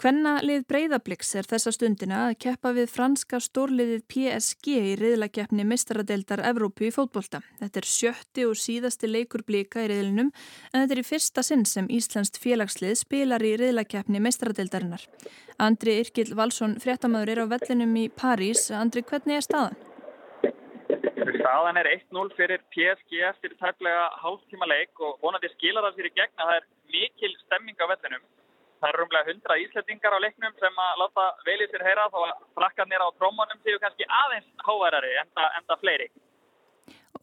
Hvenna 0.00 0.38
lið 0.40 0.62
Breiðabliks 0.64 1.34
er 1.36 1.44
þessa 1.44 1.74
stundina 1.76 2.22
að 2.30 2.38
keppa 2.40 2.70
við 2.72 2.86
franska 2.88 3.36
stórliðið 3.44 4.06
PSG 4.08 4.70
í 4.72 4.94
riðlakeppni 4.96 5.66
mistaradeildar 5.68 6.40
Evrópu 6.48 6.86
í 6.86 6.92
fótbolta. 6.94 7.42
Þetta 7.60 7.82
er 7.82 7.88
sjötti 7.90 8.46
og 8.48 8.56
síðasti 8.56 9.10
leikur 9.10 9.44
blika 9.44 9.84
í 9.84 9.90
riðlinum 9.92 10.32
en 10.32 10.78
þetta 10.78 10.96
er 10.96 11.02
í 11.02 11.06
fyrsta 11.10 11.44
sinn 11.44 11.66
sem 11.68 11.92
Íslandst 11.92 12.40
félagslið 12.40 12.96
spilar 13.02 13.44
í 13.44 13.52
riðlakeppni 13.60 14.24
mistaradeildarinnar. 14.24 15.04
Andri 15.60 16.00
Irkil 16.00 16.30
Valsson, 16.32 16.78
fréttamaður, 16.80 17.34
er 17.34 17.44
á 17.44 17.52
vellinum 17.52 17.92
í 18.00 18.08
París. 18.08 18.70
Andri, 18.72 19.04
hvernig 19.04 19.42
er 19.42 19.44
staðan? 19.50 19.76
Staðan 21.50 21.80
er 21.80 21.88
1-0 21.90 22.28
fyrir 22.38 22.60
PSG 22.70 23.24
eftir 23.26 23.56
tæplega 23.58 24.04
hálftíma 24.22 24.68
leik 24.70 25.00
og 25.02 25.16
vonandi 25.24 25.48
skilar 25.50 25.82
það 25.82 25.96
sér 25.96 26.06
í 26.06 26.12
gegna. 26.14 26.44
Það 26.46 26.58
er 26.60 26.66
mikil 26.94 27.32
stemming 27.40 27.82
á 27.82 27.90
vellinum. 27.90 28.22
Það 28.78 28.92
eru 28.92 29.06
umlega 29.06 29.28
hundra 29.32 29.56
íslettingar 29.58 30.14
á 30.14 30.22
leiknum 30.22 30.54
sem 30.62 30.78
að 30.84 31.00
láta 31.02 31.24
velið 31.48 31.74
sér 31.74 31.84
heyra 31.88 32.06
þá 32.12 32.20
að 32.20 32.44
frakkarnir 32.60 33.02
á 33.02 33.08
trómanum 33.18 33.62
séu 33.66 33.82
kannski 33.82 34.06
aðeins 34.20 34.46
háværari 34.68 35.10
enda, 35.24 35.48
enda 35.58 35.78
fleiri. 35.82 36.08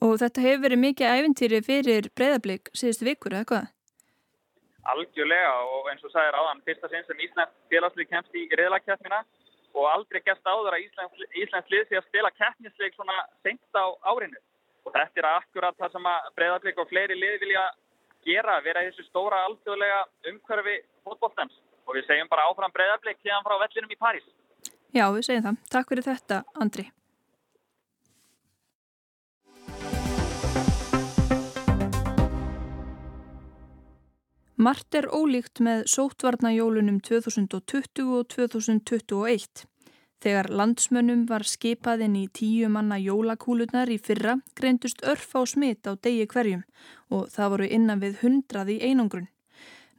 Og 0.04 0.20
þetta 0.20 0.44
hefur 0.44 0.64
verið 0.66 0.84
mikið 0.84 1.16
æfintýri 1.16 1.64
fyrir 1.70 2.12
breyðablík 2.20 2.76
síðustu 2.76 3.08
vikur, 3.08 3.38
eða 3.40 3.48
hvað? 3.54 3.74
Algjörlega 4.92 5.56
og 5.72 5.88
eins 5.94 6.04
og 6.04 6.12
sagðir 6.12 6.42
áðan, 6.42 6.66
fyrsta 6.68 6.92
sinn 6.92 7.08
sem 7.08 7.24
Íslands 7.30 7.56
félagslið 7.72 8.12
kemst 8.12 8.36
í 8.36 8.44
reyðlakjæfnina 8.52 9.24
og 9.78 9.88
aldrei 9.92 10.22
gert 10.26 10.50
áður 10.50 10.76
að 10.76 10.86
Íslands, 10.86 11.26
Íslands 11.38 11.72
lið 11.74 11.84
sé 11.88 12.00
að 12.00 12.08
spila 12.08 12.32
keppnisleik 12.36 12.96
svona 12.98 13.18
senkt 13.46 13.78
á 13.78 13.86
árinu. 14.10 14.40
Og 14.88 14.96
þetta 14.96 15.22
er 15.22 15.30
akkurat 15.30 15.78
það 15.78 15.94
sem 15.96 16.10
að 16.10 16.30
breyðablík 16.40 16.82
og 16.82 16.90
fleiri 16.90 17.20
lið 17.20 17.40
vilja 17.44 17.66
gera, 18.28 18.60
vera 18.66 18.84
í 18.84 18.90
þessu 18.90 19.08
stóra 19.08 19.44
alþjóðlega 19.48 20.04
umhverfi 20.32 20.78
fótbollstens. 21.06 21.58
Og 21.88 21.96
við 21.96 22.08
segjum 22.10 22.32
bara 22.32 22.48
áfram 22.50 22.74
breyðablík 22.76 23.22
hérna 23.24 23.44
frá 23.46 23.60
vellinum 23.64 23.94
í 23.94 24.00
París. 24.00 24.28
Já, 24.96 25.06
við 25.14 25.28
segjum 25.30 25.50
það. 25.50 25.66
Takk 25.76 25.94
fyrir 25.94 26.08
þetta, 26.08 26.44
Andri. 26.58 26.90
Mart 34.58 34.96
er 34.98 35.06
ólíkt 35.14 35.60
með 35.62 35.84
sótvarnajólunum 35.92 36.96
2020 37.06 38.08
og 38.18 38.24
2021. 38.34 39.68
Þegar 40.18 40.50
landsmönnum 40.50 41.28
var 41.30 41.46
skipað 41.46 42.02
inn 42.08 42.16
í 42.18 42.24
tíu 42.34 42.66
manna 42.74 42.98
jólakúlunar 42.98 43.92
í 43.94 44.00
fyrra 44.02 44.40
greindust 44.58 45.04
örf 45.06 45.36
á 45.38 45.46
smitt 45.46 45.86
á 45.86 45.94
degi 45.94 46.26
hverjum 46.26 46.64
og 47.14 47.30
það 47.36 47.54
voru 47.54 47.70
innan 47.78 48.02
við 48.02 48.18
hundrað 48.24 48.74
í 48.74 48.80
einangrun. 48.90 49.30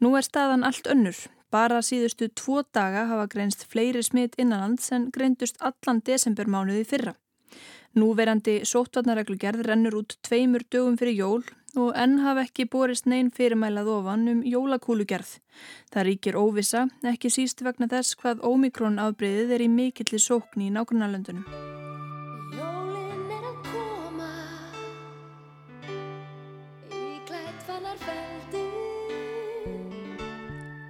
Nú 0.02 0.16
er 0.18 0.26
staðan 0.26 0.66
allt 0.66 0.90
önnur. 0.90 1.14
Bara 1.54 1.78
síðustu 1.78 2.26
tvo 2.34 2.64
daga 2.74 3.06
hafa 3.06 3.30
greinst 3.30 3.62
fleiri 3.62 4.02
smitt 4.02 4.34
innanlands 4.42 4.90
en 4.90 5.12
greindust 5.14 5.62
allan 5.62 6.02
desembermánuði 6.02 6.82
fyrra. 6.82 7.14
Núverandi 7.98 8.60
sótvarnareglugerð 8.68 9.64
rennur 9.66 9.96
út 10.02 10.14
tveimur 10.22 10.62
dögum 10.70 10.98
fyrir 11.00 11.16
jól 11.18 11.42
og 11.78 11.96
enn 11.98 12.20
hafa 12.22 12.44
ekki 12.46 12.68
borist 12.70 13.08
neyn 13.10 13.30
fyrirmælað 13.34 13.90
ofan 13.96 14.28
um 14.32 14.42
jólakúlugerð. 14.46 15.38
Það 15.92 16.06
ríkir 16.08 16.38
óvisa, 16.38 16.86
ekki 17.02 17.30
síst 17.32 17.64
vegna 17.66 17.90
þess 17.90 18.18
hvað 18.20 18.44
ómikrón 18.46 19.00
afbreyðið 19.02 19.56
er 19.56 19.66
í 19.66 19.68
mikilli 19.72 20.22
sókn 20.22 20.68
í 20.68 20.70
nágrunarlöndunum. 20.74 21.46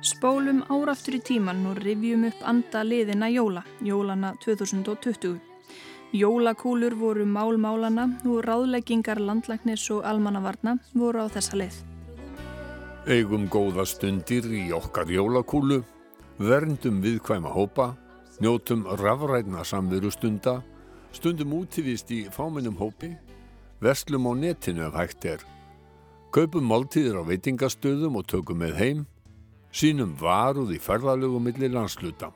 Spólum 0.08 0.64
áraftur 0.72 1.18
í 1.18 1.24
tíman 1.24 1.66
og 1.68 1.80
rivjum 1.84 2.28
upp 2.28 2.40
anda 2.42 2.84
liðina 2.84 3.28
jóla, 3.32 3.64
jólana 3.84 4.34
2020. 4.44 5.47
Jólakúlur 6.12 6.94
voru 6.96 7.26
málmálana 7.28 8.06
og 8.24 8.40
ráðleggingar 8.46 9.18
landlæknis 9.20 9.82
og 9.92 10.06
almannavarna 10.08 10.78
voru 10.96 11.20
á 11.20 11.28
þessa 11.28 11.58
leið. 11.60 11.76
Eigum 13.12 13.44
góða 13.52 13.84
stundir 13.84 14.48
í 14.48 14.70
okkar 14.72 15.12
jólakúlu, 15.12 15.82
verndum 16.40 17.02
viðkvæma 17.04 17.52
hópa, 17.52 17.90
njótum 18.40 18.86
rafræna 18.88 19.66
samveru 19.68 20.08
stunda, 20.10 20.62
stundum 21.12 21.52
útivist 21.60 22.08
í 22.08 22.24
fáminnum 22.32 22.80
hópi, 22.80 23.12
verslum 23.84 24.28
á 24.28 24.32
netinu 24.32 24.88
ef 24.88 24.96
hægt 24.96 25.28
er, 25.28 25.44
kaupum 26.32 26.64
máltíðir 26.64 27.20
á 27.20 27.22
veitingastöðum 27.28 28.16
og 28.16 28.28
tökum 28.32 28.64
með 28.64 28.80
heim, 28.80 29.06
sínum 29.72 30.16
varuð 30.16 30.72
í 30.72 30.80
ferðalögum 30.80 31.44
millir 31.44 31.76
landsluta. 31.76 32.32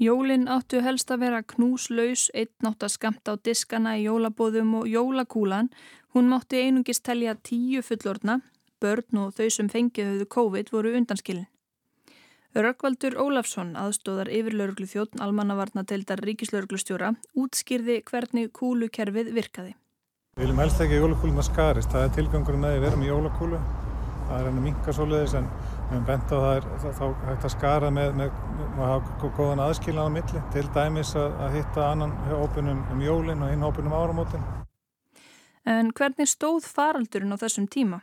Jólin 0.00 0.46
áttu 0.48 0.78
helst 0.80 1.10
að 1.12 1.26
vera 1.26 1.42
knúslaus, 1.44 2.30
einn 2.32 2.68
átt 2.70 2.86
að 2.86 2.92
skamta 2.94 3.34
á 3.36 3.42
diskana 3.44 3.98
í 4.00 4.06
jólabóðum 4.06 4.78
og 4.78 4.86
jólakúlan. 4.88 5.68
Hún 6.16 6.30
mátti 6.32 6.62
einungist 6.64 7.04
telja 7.04 7.34
tíu 7.36 7.82
fullorna, 7.84 8.38
börn 8.80 9.18
og 9.20 9.34
þau 9.36 9.50
sem 9.52 9.68
fengið 9.68 10.08
höfðu 10.08 10.26
COVID 10.32 10.72
voru 10.72 10.94
undanskilin. 10.96 11.44
Rökkvaldur 12.56 13.18
Ólafsson, 13.20 13.74
aðstóðar 13.76 14.32
yfirlauruglu 14.32 14.88
þjóttn 14.88 15.20
almannavarna 15.20 15.84
deildar 15.84 16.24
ríkislauruglustjóra, 16.24 17.12
útskýrði 17.36 18.00
hvernig 18.08 18.48
kúlukerfið 18.56 19.34
virkaði. 19.36 19.76
Við 20.40 20.46
viljum 20.46 20.64
helst 20.64 20.80
ekki 20.80 20.96
jólakúlum 20.96 21.44
að 21.44 21.50
skarist, 21.50 21.92
það 21.92 22.06
er 22.08 22.16
tilgangur 22.16 22.56
með 22.56 22.78
að 22.78 22.88
verum 22.88 23.04
í 23.04 23.12
jólakúlu. 23.12 23.60
Það 24.30 24.40
er 24.40 24.48
henni 24.48 24.64
minka 24.64 24.96
svoleiðis 24.96 25.36
en 25.36 25.52
við 25.90 25.96
hefum 25.96 26.06
bent 26.06 26.30
á 26.30 26.38
það 26.38 26.52
er 26.56 26.66
þá 26.94 27.06
hægt 27.26 27.44
að 27.44 27.52
skara 27.56 27.88
með, 27.90 28.12
með, 28.14 28.34
með 28.76 28.84
að 28.84 28.92
hafa 28.92 29.30
góðan 29.36 29.62
aðskilnaða 29.64 30.12
milli. 30.14 30.42
Til 30.54 30.66
dæmis 30.74 31.14
að, 31.18 31.32
að 31.42 31.56
hitta 31.58 31.86
annan 31.90 32.12
hópunum 32.30 32.84
um 32.94 33.02
jólinn 33.02 33.42
og 33.42 33.50
hinn 33.50 33.64
hópunum 33.66 33.96
áramótin. 33.98 34.46
En 35.66 35.90
hvernig 35.90 36.30
stóð 36.30 36.68
faraldurinn 36.70 37.34
á 37.34 37.42
þessum 37.42 37.66
tíma? 37.66 38.00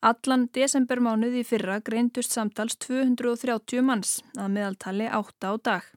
Allan 0.00 0.48
desembermánuði 0.54 1.44
fyrra 1.44 1.80
greindust 1.84 2.32
samtals 2.32 2.78
230 2.86 3.84
manns 3.84 4.18
að 4.38 4.52
meðaltali 4.56 5.08
8 5.10 5.52
á 5.52 5.54
dag. 5.58 5.88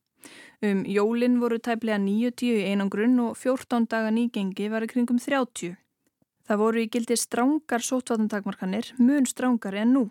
Um 0.61 0.83
jólinn 0.85 1.39
voru 1.41 1.61
tæplega 1.63 1.97
90 2.01 2.59
í 2.59 2.65
einangrunn 2.73 3.19
og 3.23 3.37
14 3.37 3.87
daga 3.89 4.11
nýgengi 4.13 4.67
var 4.69 4.83
í 4.83 4.89
kringum 4.91 5.21
30. 5.21 5.77
Það 6.49 6.59
voru 6.59 6.81
í 6.81 6.89
gildi 6.91 7.15
strángar 7.15 7.85
sótvatntakmarkanir, 7.85 8.91
mun 8.99 9.29
strángari 9.29 9.85
en 9.85 9.95
nú. 9.95 10.09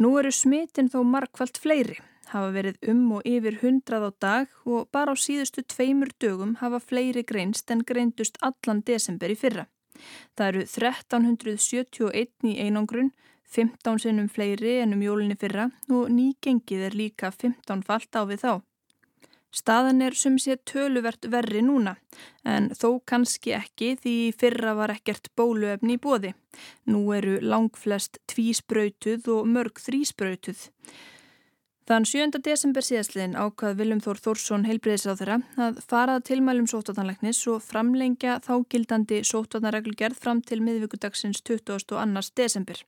Nú 0.00 0.14
eru 0.16 0.30
smitin 0.32 0.86
þó 0.88 1.02
markvallt 1.04 1.58
fleiri, 1.60 1.98
hafa 2.32 2.54
verið 2.54 2.78
um 2.88 3.02
og 3.18 3.26
yfir 3.28 3.58
hundrað 3.60 4.06
á 4.08 4.10
dag 4.24 4.54
og 4.64 4.86
bara 4.96 5.12
á 5.12 5.16
síðustu 5.20 5.60
tveimur 5.68 6.08
dögum 6.16 6.54
hafa 6.62 6.80
fleiri 6.80 7.20
greinst 7.30 7.68
en 7.74 7.82
greindust 7.84 8.40
allan 8.40 8.80
desember 8.80 9.28
í 9.28 9.36
fyrra. 9.36 9.66
Það 10.40 10.46
eru 10.46 10.62
1371 10.64 12.48
í 12.48 12.54
einangrun, 12.64 13.12
15 13.44 14.00
sinnum 14.06 14.32
fleiri 14.32 14.78
en 14.80 14.96
um 14.96 15.04
jólinni 15.04 15.36
fyrra 15.36 15.68
og 15.92 16.08
nýgengið 16.08 16.88
er 16.88 16.96
líka 16.96 17.28
15 17.28 17.84
falt 17.84 18.16
á 18.16 18.24
við 18.24 18.40
þá. 18.46 18.52
Staðan 19.50 20.02
er 20.06 20.14
sem 20.14 20.36
sé 20.38 20.54
töluvert 20.68 21.26
verri 21.30 21.60
núna, 21.66 21.96
en 22.46 22.70
þó 22.70 23.00
kannski 23.02 23.54
ekki 23.56 23.96
því 23.98 24.16
fyrra 24.38 24.76
var 24.78 24.92
ekkert 24.94 25.32
bóluefni 25.34 25.96
í 25.98 26.02
bóði. 26.02 26.34
Nú 26.86 27.08
eru 27.16 27.40
langflest 27.42 28.20
tvísbrautuð 28.30 29.26
og 29.34 29.48
mörg 29.50 29.82
þrísbrautuð. 29.82 30.68
Þann 31.90 32.04
7. 32.06 32.38
desember 32.46 32.86
síðastliðin 32.86 33.32
ákvað 33.34 33.80
Viljum 33.80 34.00
Þór 34.04 34.20
Þórsson 34.22 34.66
heilbreyðis 34.68 35.08
á 35.10 35.18
þeirra 35.18 35.38
að 35.64 35.80
farað 35.90 36.20
tilmælum 36.28 36.68
sótvartanleiknis 36.70 37.40
og 37.50 37.64
framlengja 37.66 38.36
þágildandi 38.44 39.24
sótvartanreglugerð 39.26 40.20
fram 40.22 40.44
til 40.46 40.60
miðvíkudagsins 40.62 41.42
22. 41.42 41.98
desember. 42.38 42.84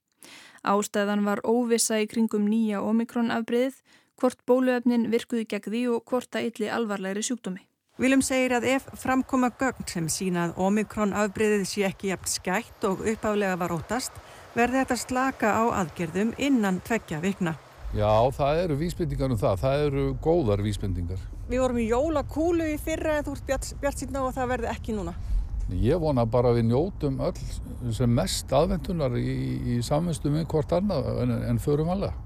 Ástæðan 0.63 1.27
var 1.27 1.43
óvisa 1.43 1.99
í 1.99 2.07
kringum 2.07 2.47
nýja 2.47 2.85
omikrón-afbreyðið 2.87 3.83
hvort 4.21 4.41
bóluefnin 4.47 5.11
virkuði 5.13 5.47
gegn 5.51 5.73
því 5.73 5.83
og 5.95 6.05
hvort 6.09 6.31
það 6.33 6.49
ylli 6.51 6.71
alvarlegri 6.73 7.25
sjúkdómi. 7.27 7.65
Viljum 8.01 8.23
segir 8.25 8.55
að 8.57 8.69
ef 8.73 8.87
framkoma 8.97 9.51
gögn 9.61 9.85
sem 9.87 10.07
sína 10.09 10.47
að 10.47 10.63
omikron 10.65 11.13
afbreyðið 11.13 11.67
sé 11.69 11.83
ekki 11.87 12.09
jægt 12.09 12.31
skætt 12.33 12.87
og 12.89 13.03
uppálega 13.05 13.59
var 13.61 13.75
óttast, 13.75 14.17
verði 14.57 14.81
þetta 14.81 14.97
slaka 14.97 15.53
á 15.53 15.65
aðgerðum 15.83 16.33
innan 16.41 16.81
tveggja 16.87 17.21
vikna. 17.21 17.53
Já, 17.93 18.09
það 18.33 18.63
eru 18.63 18.79
vísbendingar 18.81 19.35
um 19.35 19.37
það. 19.37 19.61
Það 19.61 19.85
eru 19.87 20.07
góðar 20.25 20.65
vísbendingar. 20.65 21.21
Við 21.51 21.61
vorum 21.61 21.83
í 21.83 21.85
jólakúlu 21.91 22.71
í 22.73 22.79
fyrra 22.81 23.19
eða 23.19 23.27
þú 23.27 23.37
ert 23.37 23.47
bjart, 23.51 23.71
bjart 23.83 24.01
síðan 24.01 24.19
á 24.19 24.23
að 24.25 24.37
það 24.39 24.53
verði 24.55 24.71
ekki 24.73 24.97
núna. 24.97 25.15
Ég 25.83 26.01
vona 26.01 26.25
bara 26.29 26.51
að 26.51 26.63
við 26.63 26.71
njótum 26.71 27.21
öll 27.29 27.93
sem 27.93 28.17
mest 28.17 28.53
aðventunar 28.53 29.15
í, 29.21 29.37
í 29.77 29.81
samvinslu 29.85 30.33
með 30.33 30.49
hvort 30.55 30.73
annað 30.73 31.11
en, 31.27 31.37
en 31.53 31.61
förum 31.61 31.93
alveg. 31.93 32.17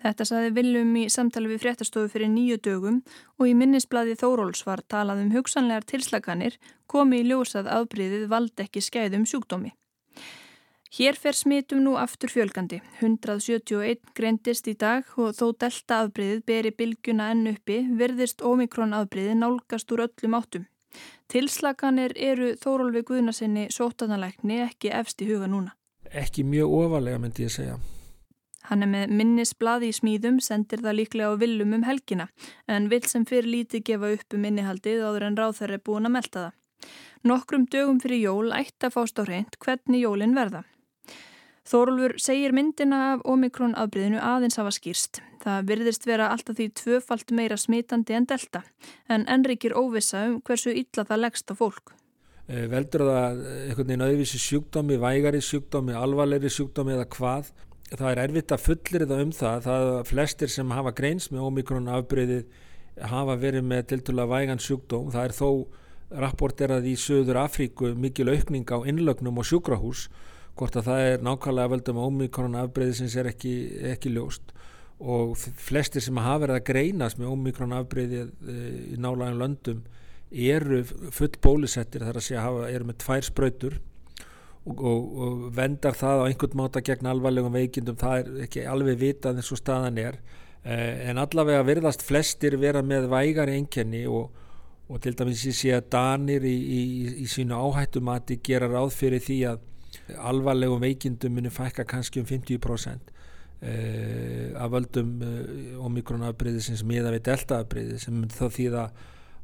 Þetta 0.00 0.24
saði 0.24 0.52
Viljum 0.56 0.94
í 0.96 1.08
samtali 1.12 1.50
við 1.50 1.64
fréttastofu 1.64 2.08
fyrir 2.08 2.30
nýju 2.32 2.56
dögum 2.64 3.02
og 3.36 3.48
í 3.50 3.56
minnisbladi 3.56 4.16
Þóróls 4.16 4.64
var 4.64 4.80
talað 4.88 5.26
um 5.26 5.34
hugsanlegar 5.34 5.84
tilslaganir 5.84 6.56
komi 6.88 7.20
í 7.20 7.26
ljósað 7.28 7.68
afbríðið 7.68 8.24
vald 8.32 8.64
ekki 8.64 8.80
skæðum 8.84 9.26
sjúkdómi. 9.28 9.74
Hér 10.90 11.14
fer 11.14 11.36
smitum 11.38 11.84
nú 11.84 11.92
aftur 12.00 12.32
fjölgandi. 12.32 12.80
171 12.98 14.00
greindist 14.16 14.66
í 14.66 14.74
dag 14.74 15.06
og 15.20 15.36
þó 15.38 15.52
delta 15.62 16.00
afbríðið 16.06 16.42
beri 16.48 16.72
bylgjuna 16.74 17.28
enn 17.30 17.52
uppi 17.52 17.84
verðist 18.00 18.42
omikrón 18.42 18.96
afbríðið 18.96 19.38
nálgast 19.38 19.92
úr 19.94 20.08
öllum 20.08 20.34
áttum. 20.40 20.66
Tilslaganir 21.30 22.16
eru 22.16 22.56
Þórólfi 22.58 23.04
Guðnarsinni 23.06 23.68
sótanalækni 23.70 24.64
ekki 24.64 24.90
efst 24.90 25.22
í 25.22 25.30
huga 25.30 25.46
núna. 25.46 25.76
Ekki 26.10 26.42
mjög 26.42 26.74
ofalega 26.80 27.22
myndi 27.22 27.46
ég 27.46 27.54
segja. 27.54 27.78
Hann 28.70 28.86
er 28.86 28.90
með 28.92 29.12
minnisbladi 29.18 29.90
í 29.90 29.94
smíðum, 29.96 30.38
sendir 30.38 30.78
það 30.84 30.98
líklega 31.00 31.34
á 31.34 31.40
villum 31.40 31.74
um 31.74 31.86
helgina, 31.88 32.28
en 32.70 32.86
vill 32.92 33.02
sem 33.10 33.24
fyrir 33.26 33.50
lítið 33.50 33.82
gefa 33.88 34.12
upp 34.14 34.36
um 34.36 34.44
innihaldið 34.46 35.02
áður 35.02 35.26
en 35.26 35.38
ráþær 35.40 35.74
er 35.74 35.82
búin 35.82 36.06
að 36.06 36.14
melda 36.14 36.44
það. 36.44 36.58
Nokkrum 37.26 37.64
dögum 37.66 37.98
fyrir 38.00 38.22
jól 38.22 38.52
ætti 38.56 38.86
að 38.86 38.94
fást 38.94 39.18
á 39.18 39.26
hreint 39.26 39.58
hvernig 39.60 40.06
jólinn 40.06 40.38
verða. 40.38 40.62
Þórulfur 41.70 42.14
segir 42.22 42.54
myndina 42.56 43.00
af 43.12 43.24
omikron 43.28 43.74
afbreyðinu 43.78 44.22
aðeins 44.24 44.56
hafa 44.58 44.72
skýrst. 44.74 45.20
Það 45.42 45.66
virðist 45.68 46.06
vera 46.08 46.30
alltaf 46.32 46.56
því 46.56 46.68
tvöfalt 46.80 47.34
meira 47.36 47.58
smitandi 47.60 48.16
en 48.16 48.26
delta 48.30 48.62
en 49.10 49.26
ennrikir 49.28 49.76
óvisa 49.76 50.24
um 50.30 50.38
hversu 50.46 50.72
illa 50.72 51.04
það 51.04 51.22
leggst 51.26 51.52
á 51.52 51.54
fólk. 51.58 51.92
Eh, 52.50 52.66
veldur 52.70 53.04
það 53.06 53.42
einhvern 53.68 53.90
veginn 53.90 54.06
auðvísi 54.06 54.40
sjúkdómi, 54.42 54.96
vægari 54.98 55.42
sjúkdómi, 55.44 55.94
alvarleiri 55.94 56.50
sjúkdómi 56.50 56.96
eða 56.96 57.06
hvað? 57.14 57.52
Það 57.90 58.10
er 58.10 58.22
erfitt 58.22 58.54
að 58.54 58.64
fullir 58.64 59.06
það 59.10 59.22
um 59.24 59.30
það. 59.34 59.62
Það 59.66 59.86
flestir 60.10 60.52
sem 60.52 60.74
hafa 60.76 60.94
greins 60.94 61.30
með 61.32 61.46
omikron 61.48 61.90
afbreyðið 61.90 62.44
hafa 63.10 63.36
verið 63.40 63.66
með 63.66 63.86
tiltúrlega 63.90 64.30
vægan 64.30 64.62
sjúkdóm. 64.62 65.10
Það 65.14 65.26
er 65.26 65.36
þó 65.36 65.50
rapporterað 66.24 66.88
í 66.90 66.96
Söður 66.98 67.44
Afríku 67.44 67.92
mikil 67.98 68.30
aukning 68.32 68.66
á 68.66 68.78
innlögnum 68.82 69.38
og 69.38 69.46
sjúkrahús 69.46 70.08
hvort 70.58 70.76
að 70.76 70.88
það 70.90 71.04
er 71.06 71.22
nákvæmlega 71.24 71.72
völdum 71.72 72.00
omikron 72.02 72.58
afbreyðisins 72.58 73.14
er 73.20 73.30
ekki, 73.30 73.52
ekki 73.92 74.12
ljóst 74.12 74.50
og 75.00 75.36
flestir 75.38 76.04
sem 76.04 76.18
hafa 76.20 76.44
verið 76.44 76.58
að 76.58 76.66
greinast 76.68 77.20
með 77.20 77.30
omikron 77.32 77.76
afbreyði 77.78 78.24
eh, 78.26 78.66
í 78.92 78.98
nálægum 79.00 79.38
löndum 79.40 79.84
eru 80.30 80.82
full 81.14 81.32
bólusettir 81.42 82.04
þar 82.04 82.20
að 82.20 82.26
segja 82.26 82.50
eru 82.68 82.90
með 82.90 83.00
tvær 83.04 83.26
spröytur 83.26 83.78
og, 84.66 84.82
og, 84.82 85.06
og 85.24 85.46
vendar 85.56 85.96
það 85.96 86.22
á 86.22 86.28
einhvern 86.28 86.58
máta 86.60 86.82
gegn 86.84 87.08
alvarlegum 87.10 87.56
veikindum, 87.56 87.98
það 88.00 88.18
er 88.18 88.44
ekki 88.46 88.66
alveg 88.68 89.00
vitað 89.00 89.40
eins 89.40 89.52
og 89.54 89.60
staðan 89.60 90.00
er. 90.02 90.20
Eh, 90.64 91.08
en 91.08 91.20
allavega 91.22 91.64
verðast 91.64 92.04
flestir 92.04 92.58
vera 92.60 92.82
með 92.84 93.08
vægari 93.12 93.56
enkenni 93.56 94.04
og, 94.08 94.34
og 94.90 95.00
til 95.00 95.16
dæmis 95.16 95.46
ég 95.48 95.56
sé 95.56 95.72
að 95.76 95.88
Danir 95.94 96.44
í, 96.44 96.56
í, 96.56 96.82
í 97.24 97.30
sínu 97.30 97.56
áhættumati 97.56 98.40
gera 98.44 98.68
ráð 98.68 98.92
fyrir 98.98 99.24
því 99.24 99.38
að 99.54 99.64
alvarlegum 100.20 100.84
veikindum 100.84 101.34
muni 101.38 101.52
fækka 101.52 101.88
kannski 101.88 102.22
um 102.22 102.28
50% 102.28 103.16
Uh, 103.60 104.56
af 104.56 104.70
völdum 104.72 105.18
uh, 105.20 105.82
omikronafbreyðisins 105.84 106.80
miða 106.88 107.10
við 107.12 107.26
deltaafbreyði 107.26 107.98
sem 108.00 108.22
þá 108.32 108.46
þýða 108.54 108.84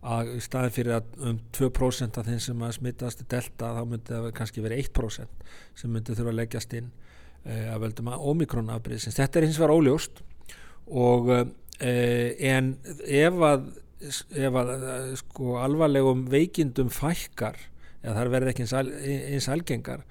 að 0.06 0.32
í 0.36 0.42
staðin 0.44 0.74
fyrir 0.74 0.98
að 0.98 1.26
um 1.30 1.40
2% 1.56 2.20
af 2.20 2.28
þeim 2.28 2.42
sem 2.42 2.62
að 2.62 2.76
smittast 2.78 3.24
delta 3.30 3.72
þá 3.76 3.82
myndi 3.90 4.14
það 4.14 4.28
kannski 4.38 4.64
verið 4.64 4.84
1% 4.86 5.46
sem 5.80 5.92
myndi 5.92 6.16
þurfa 6.16 6.32
að 6.34 6.40
leggjast 6.40 6.76
inn 6.78 6.90
uh, 6.92 7.74
af 7.74 7.80
völdum 7.82 8.12
omikronafbreyðisins. 8.14 9.18
Þetta 9.18 9.40
er 9.40 9.48
hins 9.48 9.60
vegar 9.60 9.74
óljóst 9.76 10.22
og 10.86 11.32
en 11.76 12.68
ef 13.04 13.40
að, 13.44 13.64
ef 14.32 14.54
að 14.56 14.70
sko 15.20 15.58
alvarlegum 15.60 16.22
veikindum 16.32 16.88
fækkar 16.88 17.58
eða 18.06 18.14
þar 18.20 18.30
verði 18.32 18.52
ekki 18.54 18.66
eins 19.34 19.48
algengar 19.52 20.06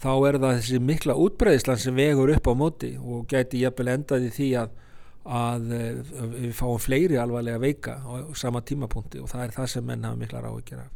þá 0.00 0.12
er 0.28 0.38
það 0.40 0.54
þessi 0.58 0.80
mikla 0.84 1.16
útbreyðislan 1.20 1.80
sem 1.80 1.96
vegur 1.96 2.32
upp 2.34 2.48
á 2.48 2.54
móti 2.56 2.92
og 3.00 3.26
gæti 3.30 3.64
jafnvel 3.64 3.92
endaði 3.94 4.30
því 4.36 4.48
að, 4.62 4.70
að 5.24 5.74
eh, 5.76 6.14
við 6.36 6.54
fáum 6.56 6.80
fleiri 6.80 7.18
alvarlega 7.20 7.60
veika 7.60 7.98
á 8.00 8.32
sama 8.34 8.62
tímapunkti 8.64 9.20
og 9.20 9.28
það 9.30 9.44
er 9.44 9.54
það 9.58 9.70
sem 9.74 9.86
menn 9.86 10.08
hafa 10.08 10.20
mikla 10.20 10.42
ráð 10.44 10.56
að 10.60 10.66
gera. 10.72 10.88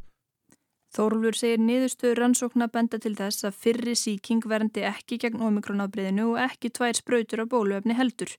Þórulfur 0.94 1.34
segir 1.34 1.58
niðurstöður 1.58 2.20
rannsókna 2.22 2.68
benda 2.70 3.00
til 3.02 3.16
þess 3.18 3.48
að 3.48 3.56
fyrri 3.64 3.96
síking 3.98 4.44
verndi 4.46 4.84
ekki 4.86 5.18
gegn 5.24 5.42
omikronafbreyðinu 5.42 6.28
og 6.30 6.42
ekki 6.44 6.70
tvær 6.70 6.94
spröytur 6.94 7.42
á 7.42 7.46
bóluefni 7.50 7.96
heldur. 7.98 8.30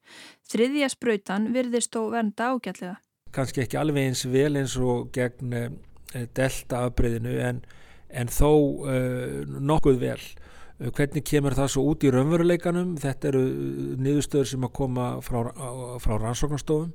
Þriðja 0.48 0.88
spröytan 0.94 1.50
virðist 1.52 1.92
þó 1.92 2.14
vernda 2.14 2.54
ágætlega. 2.54 2.96
Kanski 3.36 3.66
ekki 3.66 3.80
alveg 3.82 4.08
eins 4.08 4.24
vel 4.32 4.56
eins 4.56 4.78
og 4.80 5.12
gegn 5.16 5.52
eh, 5.52 5.68
delta 6.38 6.86
afbreyðinu 6.88 7.36
en, 7.44 7.60
en 8.08 8.32
þó 8.32 8.52
uh, 8.88 9.44
nokkuð 9.44 10.00
vel. 10.00 10.22
Eh, 10.80 10.92
hvernig 10.92 11.24
kemur 11.24 11.56
það 11.56 11.70
svo 11.72 11.86
út 11.92 12.04
í 12.04 12.12
raunveruleikanum? 12.12 12.96
Þetta 13.00 13.30
eru 13.32 13.44
eh, 13.48 13.92
niðurstöður 14.06 14.50
sem 14.52 14.66
að 14.68 14.74
koma 14.80 15.12
frá, 15.24 15.40
frá 16.04 16.18
rannsóknarstofum. 16.20 16.92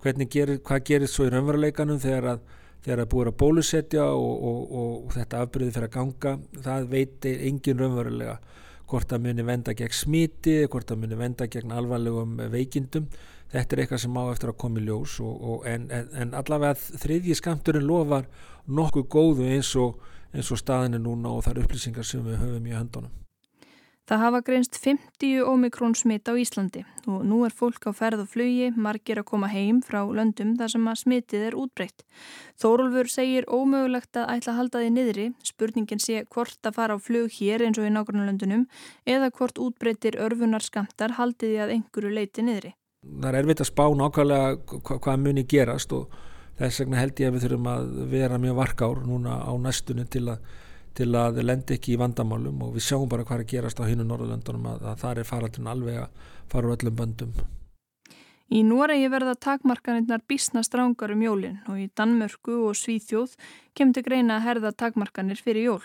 Gerir, 0.00 0.58
hvað 0.64 0.86
gerir 0.88 1.10
svo 1.10 1.28
í 1.28 1.34
raunveruleikanum 1.34 2.00
þegar 2.00 2.34
að 2.34 2.48
þegar 2.80 3.02
að 3.02 3.10
búið 3.12 3.28
að 3.28 3.38
bólusetja 3.42 4.04
og, 4.16 4.44
og, 4.48 4.60
og, 4.72 4.92
og 5.04 5.16
þetta 5.16 5.42
afbyrði 5.44 5.74
fyrir 5.74 5.88
að 5.90 5.96
ganga? 5.96 6.30
Það 6.64 6.86
veitir 6.94 7.42
engin 7.48 7.82
raunverulega 7.82 8.38
hvort 8.90 9.12
að 9.14 9.26
muni 9.26 9.44
venda 9.46 9.74
gegn 9.78 9.94
smiti 9.94 10.54
hvort 10.66 10.90
að 10.90 11.02
muni 11.04 11.18
venda 11.18 11.46
gegn 11.50 11.74
alvarlegum 11.76 12.38
veikindum. 12.50 13.10
Þetta 13.50 13.76
er 13.76 13.82
eitthvað 13.82 14.02
sem 14.04 14.16
á 14.18 14.24
eftir 14.30 14.52
að 14.52 14.58
koma 14.62 14.80
í 14.80 14.86
ljós 14.86 15.18
en, 15.66 15.88
en, 15.90 16.08
en 16.22 16.34
allavega 16.38 16.98
þriðji 17.02 17.36
skamturinn 17.38 17.86
lofar 17.86 18.28
nokkuð 18.70 19.06
góðu 19.10 19.48
eins 19.50 19.74
og 19.78 20.00
eins 20.34 20.52
og 20.52 20.60
staðinu 20.60 21.00
núna 21.02 21.32
og 21.34 21.44
þar 21.46 21.64
upplýsingar 21.64 22.06
sem 22.06 22.22
við 22.24 22.40
höfum 22.42 22.70
í 22.70 22.76
höndunum. 22.76 23.16
Það 24.10 24.22
hafa 24.24 24.38
greinst 24.42 24.76
50 24.82 25.44
omikrón 25.46 25.92
smitt 25.94 26.26
á 26.26 26.34
Íslandi 26.34 26.80
og 27.06 27.20
nú 27.22 27.44
er 27.46 27.52
fólk 27.54 27.84
á 27.86 27.94
ferð 27.94 28.24
og 28.24 28.32
flugi, 28.32 28.72
margir 28.74 29.20
að 29.20 29.28
koma 29.28 29.46
heim 29.52 29.78
frá 29.86 30.00
löndum 30.02 30.56
þar 30.58 30.72
sem 30.72 30.88
að 30.90 30.96
smittið 31.04 31.44
er 31.46 31.54
útbreytt. 31.54 32.02
Þórólfur 32.58 33.06
segir 33.12 33.46
ómögulegt 33.46 34.18
að 34.18 34.32
ætla 34.34 34.56
að 34.56 34.58
halda 34.58 34.82
því 34.82 34.88
niðri, 34.96 35.26
spurningin 35.46 36.02
sé 36.02 36.24
hvort 36.26 36.58
að 36.66 36.74
fara 36.80 36.98
á 36.98 37.04
flug 37.06 37.30
hér 37.36 37.62
eins 37.68 37.78
og 37.78 37.86
í 37.86 37.92
nákvæmlega 37.94 38.32
löndunum 38.32 38.66
eða 39.06 39.30
hvort 39.30 39.62
útbreyttir 39.62 40.18
örfunar 40.18 40.66
skamtar 40.66 41.14
haldiði 41.20 41.62
að 41.62 41.76
einhverju 41.76 42.10
leiti 42.10 42.42
niðri. 42.42 42.74
Það 43.06 43.30
er 43.30 43.40
erfitt 43.44 43.62
að 43.62 43.70
spá 43.70 43.84
nákvæmlega 43.94 44.82
hvað 44.90 45.22
muni 45.22 45.46
gerast 45.46 45.94
og 45.94 46.10
þess 46.60 46.82
vegna 46.82 47.00
held 47.00 47.20
ég 47.20 47.30
að 47.30 47.36
við 47.36 47.46
þurfum 47.46 47.70
að 47.72 47.86
vera 48.10 48.40
mjög 48.40 48.58
varkár 48.58 49.00
núna 49.06 49.38
á 49.40 49.52
næstunni 49.56 50.04
til 50.12 50.26
að, 50.28 50.42
til 50.96 51.08
að 51.16 51.40
lendi 51.44 51.76
ekki 51.76 51.94
í 51.94 52.00
vandamálum 52.00 52.66
og 52.66 52.74
við 52.76 52.86
sjáum 52.88 53.08
bara 53.08 53.24
hvað 53.24 53.40
er 53.40 53.46
að 53.46 53.54
gerast 53.54 53.80
á 53.80 53.88
hinu 53.88 54.04
Norðurlöndunum 54.04 54.68
að, 54.74 54.84
að 54.92 55.00
það 55.04 55.22
er 55.22 55.30
faraldun 55.30 55.72
alveg 55.72 56.02
að 56.02 56.28
fara 56.52 56.68
úr 56.68 56.76
öllum 56.76 57.00
böndum. 57.00 57.32
Í 58.50 58.64
Noregi 58.66 59.06
verða 59.06 59.36
takmarkanirnar 59.38 60.24
bísna 60.26 60.64
strángar 60.66 61.12
um 61.14 61.20
jólinn 61.22 61.60
og 61.70 61.78
í 61.78 61.86
Danmörku 61.94 62.56
og 62.66 62.74
Svíþjóð 62.74 63.36
til 63.78 64.02
greina 64.02 64.40
að 64.40 64.46
herða 64.48 64.72
takmarkanir 64.74 65.38
fyrir 65.38 65.68
jól. 65.68 65.84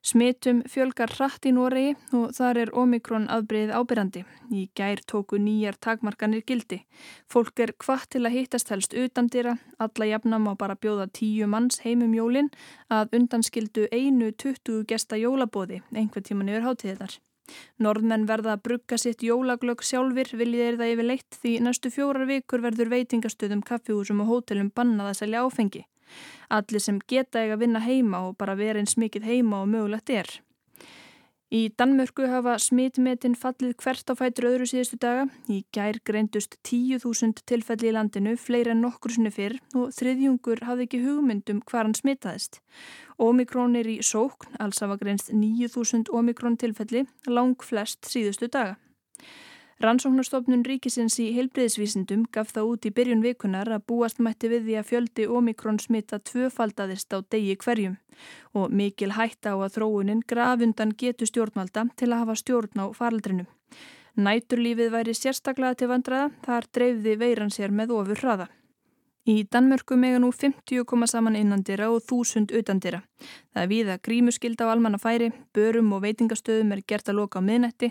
Smitum 0.00 0.62
fjölgar 0.64 1.10
hratt 1.12 1.44
í 1.44 1.50
Noregi 1.52 1.90
og 2.16 2.30
þar 2.32 2.58
er 2.62 2.70
omikron 2.82 3.26
aðbreið 3.28 3.72
ábyrjandi. 3.76 4.22
Í 4.48 4.62
gær 4.78 5.02
tóku 5.04 5.36
nýjar 5.36 5.76
takmarkanir 5.76 6.40
gildi. 6.48 6.78
Fólk 7.28 7.60
er 7.60 7.74
hvað 7.84 8.06
til 8.14 8.22
að 8.24 8.36
hittast 8.38 8.72
helst 8.72 8.96
utan 8.96 9.28
dýra, 9.28 9.58
alla 9.76 10.08
jafnam 10.08 10.48
á 10.48 10.56
bara 10.56 10.78
bjóða 10.80 11.10
tíu 11.12 11.50
manns 11.52 11.82
heimum 11.84 12.16
jólin 12.16 12.48
að 12.88 13.12
undanskildu 13.20 13.90
einu 13.92 14.32
20 14.32 14.86
gesta 14.88 15.20
jólabóði 15.20 15.82
einhver 15.92 16.24
tíman 16.24 16.48
yfir 16.48 16.64
hátíðinar. 16.64 17.20
Norðmenn 17.76 18.24
verða 18.24 18.56
að 18.56 18.64
brugga 18.70 18.96
sitt 19.02 19.22
jólaglögg 19.26 19.84
sjálfur 19.84 20.32
viljið 20.40 20.66
er 20.66 20.80
það 20.80 20.92
yfir 20.94 21.10
leitt 21.12 21.40
því 21.42 21.54
næstu 21.66 21.92
fjórar 21.92 22.28
vikur 22.30 22.64
verður 22.64 22.92
veitingastöðum, 22.94 23.64
kaffihúsum 23.66 24.24
og 24.24 24.32
hótelum 24.32 24.72
bannað 24.72 25.12
að 25.12 25.18
selja 25.22 25.44
áfengi. 25.44 25.84
Allir 26.50 26.82
sem 26.82 27.00
geta 27.08 27.42
eiga 27.42 27.56
að 27.56 27.66
vinna 27.66 27.82
heima 27.84 28.26
og 28.28 28.38
bara 28.38 28.58
vera 28.58 28.80
eins 28.82 28.96
mikið 28.98 29.28
heima 29.28 29.62
og 29.62 29.68
mögulegt 29.70 30.10
er. 30.10 30.30
Í 31.50 31.64
Danmörku 31.74 32.28
hafa 32.30 32.52
smitmetin 32.62 33.32
fallið 33.34 33.72
hvert 33.82 34.06
á 34.06 34.14
fætur 34.14 34.46
öðru 34.52 34.68
síðustu 34.70 35.00
daga. 35.02 35.24
Í 35.50 35.64
gær 35.74 35.96
greindust 36.06 36.54
10.000 36.62 37.42
tilfelli 37.42 37.90
í 37.90 37.94
landinu, 37.96 38.36
fleira 38.38 38.70
en 38.70 38.84
nokkur 38.84 39.10
sinni 39.16 39.32
fyrr 39.34 39.56
og 39.74 39.90
þriðjungur 39.96 40.62
hafði 40.68 40.86
ekki 40.86 41.00
hugmyndum 41.02 41.64
hvar 41.66 41.88
hann 41.88 41.98
smitaðist. 41.98 42.60
Omikron 43.18 43.74
er 43.80 43.90
í 43.90 43.98
sókn, 43.98 44.54
alls 44.62 44.78
hafa 44.78 45.00
greinst 45.02 45.34
9.000 45.34 46.14
omikron 46.14 46.54
tilfelli, 46.54 47.02
lang 47.26 47.58
flest 47.66 48.06
síðustu 48.06 48.46
daga. 48.46 48.78
Rannsóknarstofnun 49.80 50.60
ríkisins 50.68 51.14
í 51.24 51.30
heilbreyðsvísindum 51.32 52.26
gaf 52.36 52.50
það 52.52 52.66
út 52.68 52.88
í 52.88 52.90
byrjun 52.98 53.22
vikunar 53.24 53.70
að 53.72 53.86
búast 53.88 54.18
mætti 54.20 54.50
við 54.52 54.66
því 54.66 54.74
að 54.76 54.88
fjöldi 54.90 55.28
omikron 55.38 55.80
smitta 55.80 56.18
tvöfaldadist 56.20 57.16
á 57.16 57.24
degi 57.32 57.54
hverjum 57.64 57.94
og 58.60 58.74
mikil 58.76 59.14
hætta 59.16 59.54
á 59.54 59.56
að 59.56 59.78
þróunin 59.78 60.20
grafundan 60.28 60.92
getu 60.92 61.24
stjórnvalda 61.24 61.86
til 61.96 62.10
að 62.10 62.20
hafa 62.26 62.36
stjórn 62.42 62.84
á 62.84 62.86
faraldrinu. 62.92 63.48
Næturlífið 64.20 64.92
væri 64.92 65.16
sérstaklega 65.16 65.80
til 65.80 65.88
vandraða 65.88 66.28
þar 66.44 66.68
dreifði 66.76 67.16
veiran 67.24 67.54
sér 67.54 67.72
með 67.72 67.96
ofur 67.96 68.20
hraða. 68.20 68.50
Í 69.28 69.42
Danmörku 69.44 69.98
mega 70.00 70.16
nú 70.16 70.30
50 70.32 70.86
koma 70.88 71.04
saman 71.06 71.34
innandira 71.36 71.90
og 71.92 72.00
1000 72.00 72.54
utandira. 72.56 73.02
Það 73.52 73.62
er 73.62 73.68
við 73.68 73.90
að 73.92 74.00
grímuskild 74.06 74.62
á 74.64 74.72
almannafæri, 74.72 75.28
börum 75.52 75.92
og 75.92 76.00
veitingastöðum 76.06 76.72
er 76.72 76.80
gert 76.88 77.10
að 77.12 77.18
loka 77.18 77.42
á 77.42 77.44
miðnætti. 77.44 77.90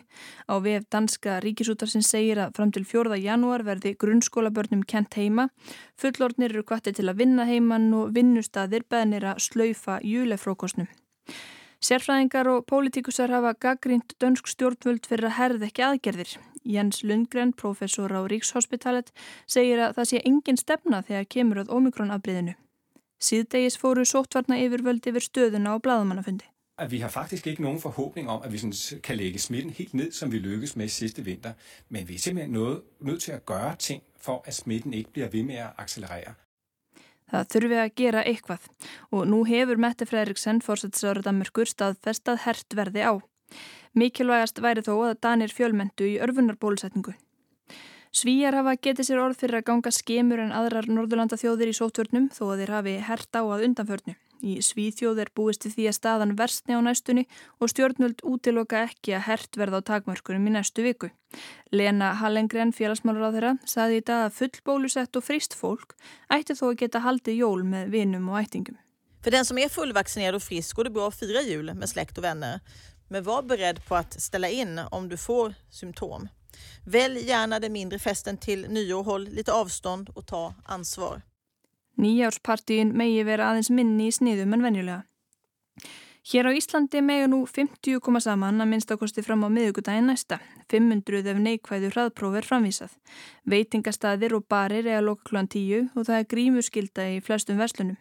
Á 0.49 0.57
VF 0.57 0.87
Danska 0.89 1.37
ríkisútarsinn 1.45 2.01
segir 2.01 2.41
að 2.41 2.55
fram 2.57 2.73
til 2.73 2.81
4. 2.81 3.13
janúar 3.21 3.61
verði 3.67 3.93
grunnskólabörnum 4.01 4.81
kent 4.89 5.19
heima. 5.21 5.51
Fullordnir 6.01 6.49
eru 6.49 6.65
kvartir 6.65 6.97
til 6.97 7.05
að 7.05 7.21
vinna 7.21 7.45
heimann 7.45 7.93
og 7.93 8.09
vinnustadir 8.17 8.89
beðnir 8.89 9.29
að 9.29 9.45
slaufa 9.45 10.01
júlefrókosnum. 10.01 10.89
Sérfræðingar 11.79 12.47
og 12.51 12.65
pólitíkusar 12.67 13.31
hafa 13.31 13.53
gaggrínt 13.55 14.17
dönsk 14.19 14.49
stjórnvöld 14.51 15.05
fyrir 15.07 15.29
að 15.29 15.37
herð 15.37 15.61
ekki 15.69 15.83
aðgerðir. 15.87 16.33
Jens 16.67 17.05
Lundgren, 17.07 17.53
professor 17.53 18.11
á 18.11 18.19
Ríkshospitalet, 18.27 19.13
segir 19.47 19.79
að 19.79 19.95
það 19.95 20.09
sé 20.09 20.21
engin 20.27 20.59
stefna 20.59 20.99
þegar 21.07 21.29
kemur 21.35 21.61
að 21.63 21.71
omikronafbriðinu. 21.77 22.57
Síðdegis 23.19 23.79
fóru 23.79 24.03
sóttvarna 24.03 24.59
yfirvöld 24.59 25.07
yfir 25.07 25.23
stöðuna 25.23 25.75
á 25.75 25.77
bladamannafundi. 25.79 26.45
vi 26.89 26.99
har 26.99 27.09
faktisk 27.09 27.47
ikke 27.47 27.61
nogen 27.61 27.79
forhåbning 27.79 28.29
om, 28.29 28.41
at 28.43 28.51
vi 28.51 28.57
sådan 28.57 29.01
kan 29.03 29.17
lægge 29.17 29.39
smitten 29.39 29.71
helt 29.71 29.93
ned, 29.93 30.11
som 30.11 30.31
vi 30.31 30.39
lykkedes 30.39 30.75
med 30.75 30.87
sidste 30.87 31.25
vinter. 31.25 31.53
Men 31.89 32.07
vi 32.07 32.15
er 32.15 32.19
simpelthen 32.19 32.53
noget, 32.53 32.81
nødt 32.99 33.21
til 33.21 33.31
at 33.31 33.45
gøre 33.45 33.75
ting 33.75 34.03
for, 34.21 34.43
at 34.45 34.55
smitten 34.55 34.93
ikke 34.93 35.11
bliver 35.11 35.29
ved 35.29 35.43
med 35.43 35.55
at 35.55 35.69
accelerere. 35.77 36.33
Það 37.29 37.49
þurfi 37.53 37.79
að 37.79 37.95
gera 38.01 38.25
eitthvað 38.25 38.67
og 39.13 39.25
nú 39.29 39.43
hefur 39.47 39.81
Mette 39.81 40.07
Fredriksen 40.09 40.61
fórsettisraður 40.65 41.23
Danmörkur 41.27 41.69
staðfest 41.69 42.29
að 42.31 42.43
hert 42.45 42.77
verði 42.77 43.05
á. 43.05 43.13
Mikilvægast 43.97 44.61
væri 44.61 44.85
þó 44.85 44.93
að 45.09 45.17
Danir 45.25 45.53
fjölmentu 45.53 46.05
í 46.05 46.19
örfunarbólusetningu. 46.21 47.15
Svíjar 48.09 48.57
hafa 48.57 48.73
getið 48.81 49.05
sér 49.05 49.21
orð 49.21 49.37
fyrir 49.37 49.59
að 49.59 49.67
ganga 49.69 49.91
skemur 49.93 50.41
en 50.41 50.55
aðrar 50.55 50.89
Norðurlanda 50.89 51.37
þjóðir 51.37 51.69
í 51.69 51.77
sótvörnum 51.77 52.31
þó 52.33 52.43
að 52.49 52.63
þeir 52.63 52.73
hafi 52.77 52.95
hert 53.05 53.37
á 53.37 53.41
að 53.45 53.65
undanförnu. 53.67 54.15
Í 54.39 54.59
Svíþjóð 54.63 55.19
er 55.23 55.31
búist 55.35 55.63
til 55.65 55.71
því 55.73 55.87
að 55.89 55.97
staðan 55.97 56.35
versni 56.39 56.77
á 56.77 56.81
næstunni 56.83 57.25
og 57.59 57.71
stjórnvöld 57.71 58.23
útiloka 58.23 58.85
ekki 58.87 59.15
að 59.17 59.25
hert 59.27 59.59
verða 59.59 59.81
á 59.83 59.87
takmörkunum 59.91 60.47
í 60.47 60.53
næstu 60.55 60.85
viku. 60.85 61.09
Lena 61.71 62.13
Hallengren, 62.21 62.71
félagsmálur 62.71 63.27
á 63.27 63.33
þeirra, 63.35 63.53
saði 63.67 63.99
í 63.99 64.05
dag 64.07 64.27
að 64.27 64.37
full 64.39 64.61
bólusett 64.65 65.19
og 65.19 65.25
frist 65.27 65.57
fólk 65.59 65.97
ætti 66.31 66.55
þó 66.55 66.69
að 66.71 66.79
geta 66.83 67.03
haldið 67.03 67.41
jól 67.43 67.65
með 67.67 67.91
vinum 67.97 68.31
og 68.31 68.39
ættingum. 68.43 68.79
För 69.21 69.31
den 69.31 69.45
som 69.45 69.57
är 69.57 69.69
fullvaccinerad 69.69 70.35
och 70.35 70.43
frisk 70.43 70.75
går 70.75 70.83
det 70.83 70.89
bra 70.89 71.07
att 71.07 71.19
fira 71.19 71.41
jul 71.41 71.73
med 71.73 71.89
släkt 71.89 72.17
och 72.17 72.23
vänner. 72.23 72.59
Men 73.07 73.23
var 73.23 73.41
beredd 73.41 73.85
på 73.85 73.95
att 73.95 74.21
ställa 74.21 74.49
in 74.49 74.79
om 74.91 75.09
du 75.09 75.17
får 75.17 75.53
symptom. 75.69 76.27
Välj 76.85 77.27
gärna 77.27 77.59
den 77.59 77.73
mindre 77.73 77.99
festen 77.99 78.37
till 78.37 78.69
nyår, 78.69 79.03
håll 79.03 79.29
lite 79.29 79.53
avstånd 79.53 80.09
och 80.09 80.25
ta 80.25 80.53
ansvar. 80.65 81.21
Nýjárspartíin 81.99 82.93
megi 82.95 83.23
vera 83.27 83.49
aðeins 83.51 83.69
minni 83.75 84.07
í 84.07 84.15
sniðum 84.15 84.55
en 84.55 84.63
venjulega. 84.63 85.01
Hér 86.29 86.47
á 86.47 86.51
Íslandi 86.55 87.01
megi 87.03 87.27
nú 87.27 87.39
50 87.47 87.99
koma 88.05 88.21
saman 88.23 88.61
að 88.61 88.69
minnstakosti 88.71 89.23
fram 89.25 89.43
á 89.43 89.49
miðugudaginn 89.51 90.07
næsta. 90.11 90.39
500 90.71 91.27
ef 91.31 91.39
neikvæðu 91.43 91.89
hraðpróf 91.93 92.37
er 92.39 92.47
framvísað. 92.47 92.93
Veitingastæðir 93.49 94.35
og 94.37 94.45
barir 94.47 94.87
er 94.87 94.99
að 94.99 95.09
loka 95.09 95.27
kl. 95.31 95.43
10 95.47 95.89
og 95.95 96.05
það 96.05 96.19
er 96.19 96.29
grímuskylda 96.35 97.09
í 97.15 97.19
flestum 97.25 97.59
verslunum. 97.59 97.97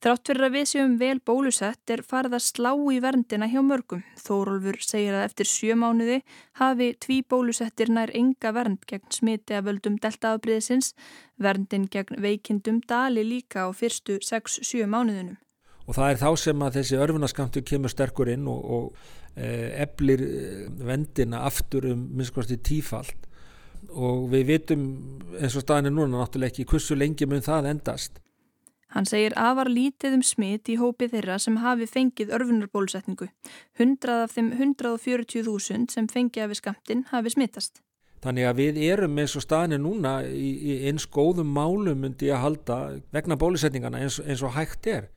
Þrátt 0.00 0.30
fyrir 0.30 0.46
að 0.46 0.54
við 0.56 0.68
séum 0.70 0.94
vel 1.00 1.18
bólusett 1.20 1.92
er 1.92 2.00
farið 2.06 2.38
að 2.38 2.44
slá 2.46 2.70
í 2.72 3.00
verndina 3.04 3.48
hjá 3.52 3.60
mörgum. 3.60 4.00
Þórólfur 4.16 4.78
segir 4.80 5.16
að 5.18 5.26
eftir 5.26 5.50
sjö 5.50 5.76
mánuði 5.76 6.22
hafi 6.56 6.88
tví 7.04 7.20
bólusettir 7.28 7.92
nær 7.92 8.12
enga 8.16 8.54
vernd 8.56 8.86
gegn 8.88 9.12
smiti 9.12 9.58
að 9.58 9.68
völdum 9.68 10.00
deltaafbríðisins, 10.00 10.94
verndin 11.36 11.84
gegn 11.92 12.16
veikindum 12.24 12.80
dali 12.88 13.26
líka 13.28 13.66
á 13.66 13.68
fyrstu 13.76 14.16
6-7 14.24 14.88
mánuðunum. 14.88 15.36
Og 15.84 15.96
það 15.98 16.12
er 16.12 16.20
þá 16.20 16.30
sem 16.38 16.62
að 16.64 16.76
þessi 16.78 17.00
örfunaskamtu 17.04 17.64
kemur 17.66 17.92
sterkur 17.92 18.30
inn 18.32 18.48
og, 18.48 18.60
og 18.64 19.36
e, 19.36 19.48
eflir 19.84 20.22
vendina 20.86 21.42
aftur 21.48 21.90
um 21.92 22.06
minnskosti 22.14 22.56
tífalt 22.62 23.28
og 23.90 24.28
við 24.30 24.48
vitum 24.54 24.82
eins 25.40 25.56
og 25.56 25.64
staðin 25.64 25.90
er 25.90 25.96
núna 25.96 26.20
náttúrulega 26.20 26.52
ekki 26.52 26.68
hversu 26.68 26.96
lengi 26.96 27.26
mun 27.28 27.44
það 27.44 27.72
endast. 27.72 28.20
Hann 28.90 29.06
segir 29.06 29.36
afar 29.38 29.70
lítið 29.70 30.16
um 30.18 30.24
smitt 30.26 30.68
í 30.68 30.76
hópi 30.80 31.06
þeirra 31.12 31.38
sem 31.38 31.60
hafi 31.62 31.86
fengið 31.86 32.32
örfunarbólusetningu. 32.34 33.28
Hundrað 33.78 34.24
af 34.24 34.34
þeim 34.34 34.50
140.000 34.56 35.94
sem 35.94 36.08
fengið 36.10 36.48
af 36.48 36.58
skamtinn 36.58 37.06
hafi 37.12 37.34
smittast. 37.36 37.80
Þannig 38.20 38.50
að 38.50 38.58
við 38.58 38.80
erum 38.84 39.16
eins 39.22 39.36
og 39.38 39.44
staðinni 39.46 39.78
núna 39.80 40.18
í, 40.26 40.50
í 40.60 40.74
eins 40.90 41.06
góðum 41.08 41.54
málum 41.56 42.02
myndi 42.02 42.28
að 42.28 42.42
halda 42.42 42.76
vegna 43.14 43.38
bólusetningana 43.40 44.02
eins, 44.02 44.18
eins 44.20 44.42
og 44.44 44.52
hægt 44.58 44.90
er. 44.90 45.08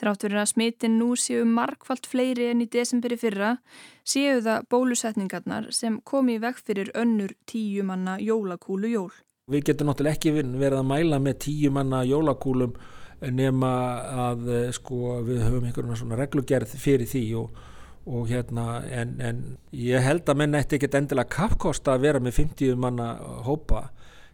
Þrátt 0.00 0.24
verið 0.24 0.40
að 0.40 0.48
smittin 0.54 0.96
nú 0.96 1.12
séu 1.20 1.44
markvallt 1.44 2.08
fleiri 2.08 2.48
enn 2.50 2.64
í 2.64 2.68
desemberi 2.72 3.18
fyrra 3.20 3.52
séu 4.00 4.40
það 4.42 4.64
bólusetningarnar 4.72 5.68
sem 5.76 6.00
komi 6.00 6.38
veg 6.40 6.56
fyrir 6.56 6.90
önnur 6.96 7.36
tíu 7.44 7.84
manna 7.84 8.16
jólakúlu 8.18 8.90
jól. 8.90 9.12
Við 9.50 9.66
getum 9.68 9.90
náttúrulega 9.90 10.16
ekki 10.16 10.32
verið 10.40 10.78
að 10.78 10.88
mæla 10.88 11.20
með 11.20 11.38
tíu 11.44 11.70
manna 11.74 12.00
jólakúlum 12.08 12.74
nema 13.28 13.72
að 14.28 14.46
eh, 14.48 14.68
sko 14.72 15.18
við 15.26 15.42
höfum 15.44 15.66
einhverjum 15.68 15.98
svona 15.98 16.18
reglugerð 16.20 16.72
fyrir 16.80 17.08
því 17.08 17.24
og, 17.40 17.58
og 18.08 18.30
hérna 18.30 18.80
en, 18.88 19.16
en 19.20 19.42
ég 19.76 20.04
held 20.04 20.28
að 20.28 20.40
menn 20.40 20.56
ætti 20.56 20.78
ekkert 20.78 20.96
endilega 21.02 21.34
kappkosta 21.34 21.94
að 21.94 22.06
vera 22.06 22.22
með 22.22 22.38
50 22.40 22.80
manna 22.80 23.12
hópa. 23.44 23.90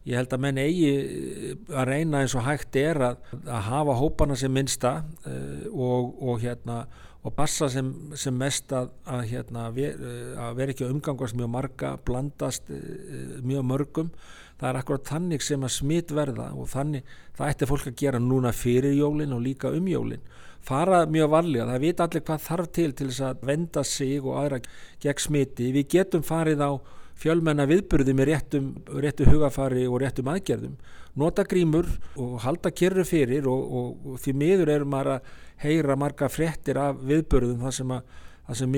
Ég 0.07 0.21
held 0.21 0.37
að 0.37 0.45
menn 0.45 0.63
eigi 0.63 0.93
eh, 0.93 1.57
að 1.75 1.91
reyna 1.91 2.23
eins 2.23 2.37
og 2.39 2.47
hægt 2.47 2.79
er 2.79 3.03
að, 3.09 3.35
að 3.43 3.67
hafa 3.73 3.99
hópana 3.99 4.39
sem 4.39 4.55
minnsta 4.55 5.01
uh, 5.27 5.67
og, 5.75 6.15
og 6.23 6.41
hérna 6.45 6.85
og 7.27 7.35
passa 7.35 7.67
sem, 7.67 7.89
sem 8.15 8.35
mest 8.39 8.71
að, 8.71 8.93
að, 9.11 9.25
hérna, 9.33 9.65
ver, 9.75 9.97
að 10.39 10.61
vera 10.61 10.71
ekki 10.71 10.85
að 10.87 10.93
umgangast 10.95 11.35
mjög 11.35 11.49
marga, 11.51 11.97
blandast 12.07 12.71
uh, 12.71 13.41
mjög 13.43 13.67
mörgum 13.67 14.13
það 14.61 14.69
er 14.71 14.81
akkurat 14.81 15.11
þannig 15.11 15.45
sem 15.45 15.65
að 15.67 15.75
smitt 15.75 16.13
verða 16.17 16.51
og 16.57 16.69
þannig 16.73 17.15
það 17.37 17.53
ætti 17.53 17.69
fólk 17.71 17.89
að 17.91 17.97
gera 18.03 18.21
núna 18.23 18.53
fyrir 18.57 18.97
jólin 18.97 19.35
og 19.37 19.43
líka 19.45 19.73
um 19.75 19.89
jólin. 19.91 20.23
Fara 20.67 21.05
mjög 21.07 21.31
varlega, 21.31 21.69
það 21.71 21.85
veit 21.85 22.01
allir 22.03 22.25
hvað 22.27 22.45
þarf 22.49 22.71
til 22.75 22.93
til 22.97 23.09
þess 23.11 23.25
að 23.29 23.43
venda 23.47 23.85
sig 23.87 24.25
og 24.25 24.39
aðra 24.41 24.61
gegn 25.05 25.23
smitti, 25.23 25.73
við 25.77 25.91
getum 25.95 26.25
farið 26.27 26.65
á 26.65 26.71
fjölmenna 27.17 27.67
viðburði 27.69 28.15
með 28.17 28.31
réttum, 28.33 28.71
réttu 29.01 29.29
hugafari 29.29 29.87
og 29.87 30.01
réttum 30.03 30.29
aðgerðum. 30.33 30.77
Nota 31.17 31.47
grímur 31.49 31.87
og 32.21 32.41
halda 32.45 32.73
kyrru 32.77 33.05
fyrir 33.09 33.47
og, 33.49 33.63
og, 33.79 33.93
og 34.05 34.19
því 34.21 34.35
miður 34.37 34.73
erum 34.75 34.91
maður 34.93 35.15
að 35.15 35.31
heyra 35.63 35.97
marga 35.97 36.29
frettir 36.29 36.81
af 36.81 36.99
viðburðum 37.09 37.63
þar 37.63 37.77
sem 37.79 37.95
að 37.97 38.19
það 38.47 38.59
sem 38.61 38.77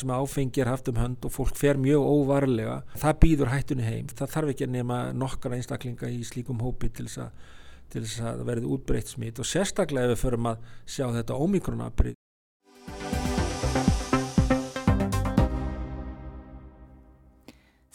sem 0.00 0.12
áfengi 0.16 0.62
er 0.62 0.70
haft 0.72 0.88
um 0.88 1.00
hönd 1.00 1.24
og 1.28 1.34
fólk 1.34 1.56
fer 1.58 1.80
mjög 1.80 2.06
óvarlega 2.08 2.76
það 2.96 3.18
býður 3.24 3.52
hættunni 3.52 3.88
heim, 3.88 4.06
það 4.08 4.34
þarf 4.34 4.52
ekki 4.54 4.68
að 4.68 4.74
nema 4.76 5.00
nokkara 5.12 5.58
einstaklinga 5.58 6.12
í 6.12 6.22
slíkum 6.24 6.62
hópi 6.64 6.90
til 6.94 7.08
þess 7.08 7.24
að, 7.26 8.32
að 8.32 8.46
verði 8.48 8.72
útbreytt 8.76 9.12
smitt 9.12 9.40
og 9.40 9.48
sérstaklega 9.48 10.08
ef 10.08 10.14
við 10.14 10.24
förum 10.24 10.50
að 10.52 10.72
sjá 10.88 11.06
þetta 11.18 11.38
ómikronabrið 11.44 12.18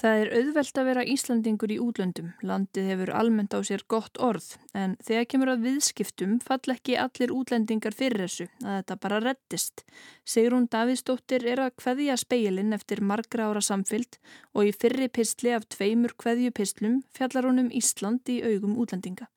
Það 0.03 0.17
er 0.19 0.29
auðvelt 0.35 0.79
að 0.81 0.87
vera 0.89 1.03
Íslandingur 1.07 1.71
í 1.71 1.75
útlöndum. 1.79 2.33
Landið 2.43 2.87
hefur 2.91 3.11
almennt 3.15 3.53
á 3.55 3.63
sér 3.63 3.85
gott 3.87 4.19
orð, 4.19 4.49
en 4.75 4.97
þegar 4.99 5.29
kemur 5.31 5.51
að 5.53 5.63
viðskiptum 5.63 6.33
fall 6.43 6.73
ekki 6.73 6.97
allir 6.99 7.31
útlendingar 7.31 7.95
fyrir 7.95 8.25
þessu, 8.25 8.49
að 8.65 8.81
þetta 8.81 8.97
bara 9.05 9.21
reddist. 9.23 9.85
Sigrún 10.27 10.67
Davíðsdóttir 10.75 11.47
er 11.47 11.63
að 11.63 11.77
kveðja 11.79 12.19
speilin 12.19 12.75
eftir 12.75 12.99
margra 12.99 13.47
ára 13.47 13.63
samfyllt 13.63 14.19
og 14.51 14.67
í 14.67 14.75
fyrri 14.75 15.07
pistli 15.07 15.55
af 15.55 15.69
tveimur 15.71 16.17
kveðjupistlum 16.19 16.99
fjallar 17.15 17.47
hún 17.47 17.63
um 17.63 17.71
Ísland 17.71 18.27
í 18.27 18.41
augum 18.43 18.75
útlendinga. 18.83 19.31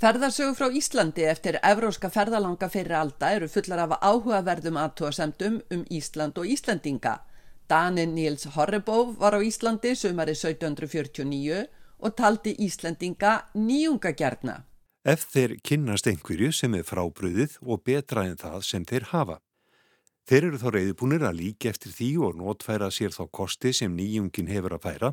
Ferðarsögu 0.00 0.58
frá 0.58 0.74
Íslandi 0.74 1.30
eftir 1.30 1.62
evróska 1.62 2.10
ferðalanga 2.10 2.66
fyrir 2.72 2.98
alda 2.98 3.30
eru 3.38 3.46
fullar 3.52 3.86
af 3.86 3.98
áhugaverðum 4.00 4.82
aðtóasemdum 4.88 5.62
um 5.70 5.86
Ísland 5.86 6.40
og 6.40 6.50
Íslandinga. 6.50 7.20
Danin 7.70 8.14
Níls 8.14 8.48
Horrebóf 8.50 9.14
var 9.20 9.36
á 9.38 9.40
Íslandi 9.46 9.92
sömari 9.94 10.34
1749 10.34 11.66
og 12.02 12.16
taldi 12.18 12.56
Íslandinga 12.66 13.34
nýjungagjarna. 13.54 14.56
Ef 15.06 15.22
þeir 15.30 15.54
kynnast 15.62 16.08
einhverju 16.10 16.50
sem 16.50 16.74
er 16.74 16.82
frábröðið 16.88 17.60
og 17.62 17.84
betra 17.86 18.24
en 18.26 18.34
það 18.40 18.64
sem 18.66 18.84
þeir 18.84 19.06
hafa. 19.12 19.36
Þeir 20.26 20.48
eru 20.48 20.58
þá 20.58 20.68
reyðbúnir 20.74 21.22
að 21.28 21.38
líka 21.38 21.70
eftir 21.70 21.94
því 21.94 22.10
og 22.26 22.40
notfæra 22.40 22.90
sér 22.90 23.14
þá 23.14 23.22
kosti 23.38 23.72
sem 23.72 23.94
nýjungin 23.94 24.50
hefur 24.50 24.74
að 24.74 24.84
færa 24.88 25.12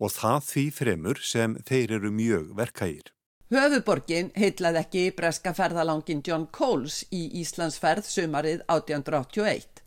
og 0.00 0.12
það 0.16 0.40
því 0.48 0.64
fremur 0.74 1.22
sem 1.22 1.54
þeir 1.68 1.94
eru 2.00 2.10
mjög 2.10 2.50
verkægir. 2.58 3.12
Höfuborgin 3.50 4.32
heitlaði 4.38 4.82
ekki 4.82 5.04
breska 5.14 5.54
ferðalangin 5.54 6.22
John 6.26 6.48
Coles 6.50 7.04
í 7.14 7.28
Íslandsferð 7.40 8.10
sömarið 8.10 8.66
1881. 8.66 9.79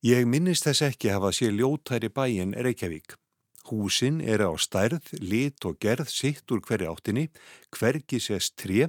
Ég 0.00 0.24
minnist 0.24 0.64
þess 0.64 0.80
ekki 0.86 1.10
hafa 1.12 1.28
sé 1.28 1.50
ljótæri 1.52 2.08
bæin 2.08 2.54
Reykjavík. 2.56 3.18
Húsin 3.68 4.22
er 4.24 4.40
á 4.40 4.48
stærð, 4.56 5.10
lit 5.20 5.60
og 5.68 5.76
gerð 5.76 6.08
sitt 6.08 6.48
úr 6.48 6.62
hverju 6.64 6.88
áttinni, 6.88 7.26
hvergi 7.68 8.16
sést 8.16 8.54
tré 8.56 8.86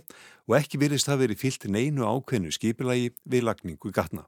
og 0.47 0.55
ekki 0.55 0.79
virðist 0.79 1.09
það 1.09 1.25
verið 1.25 1.41
fyllt 1.41 1.65
neinu 1.67 2.07
ákveðnu 2.07 2.53
skipilagi 2.55 3.09
við 3.27 3.43
lagningu 3.43 3.91
gatna. 3.91 4.23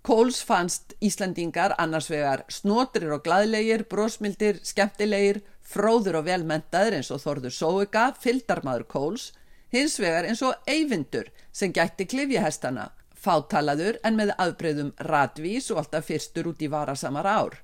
Kóls 0.00 0.40
fannst 0.40 0.96
Íslandingar 1.04 1.76
annars 1.76 2.08
vegar 2.08 2.46
snotrir 2.48 3.12
og 3.12 3.26
gladlegir, 3.28 3.84
brósmildir, 3.84 4.64
skemmtilegir, 4.64 5.42
fróður 5.60 6.22
og 6.22 6.30
velmentaður 6.32 6.96
eins 6.96 7.12
og 7.12 7.20
Þorður 7.26 7.58
Sóega, 7.58 8.08
fyldarmadur 8.16 8.88
Kóls, 8.88 9.34
hins 9.68 10.00
vegar 10.00 10.24
eins 10.24 10.40
og 10.40 10.56
eyvindur 10.64 11.28
sem 11.52 11.76
gætti 11.76 12.08
klifjahestana 12.08 12.88
fátalaður 13.22 13.98
en 14.04 14.18
með 14.18 14.34
afbreyðum 14.42 14.92
ratvís 15.08 15.70
og 15.70 15.82
alltaf 15.82 16.08
fyrstur 16.10 16.50
út 16.50 16.62
í 16.62 16.70
varasamar 16.72 17.28
ár. 17.28 17.58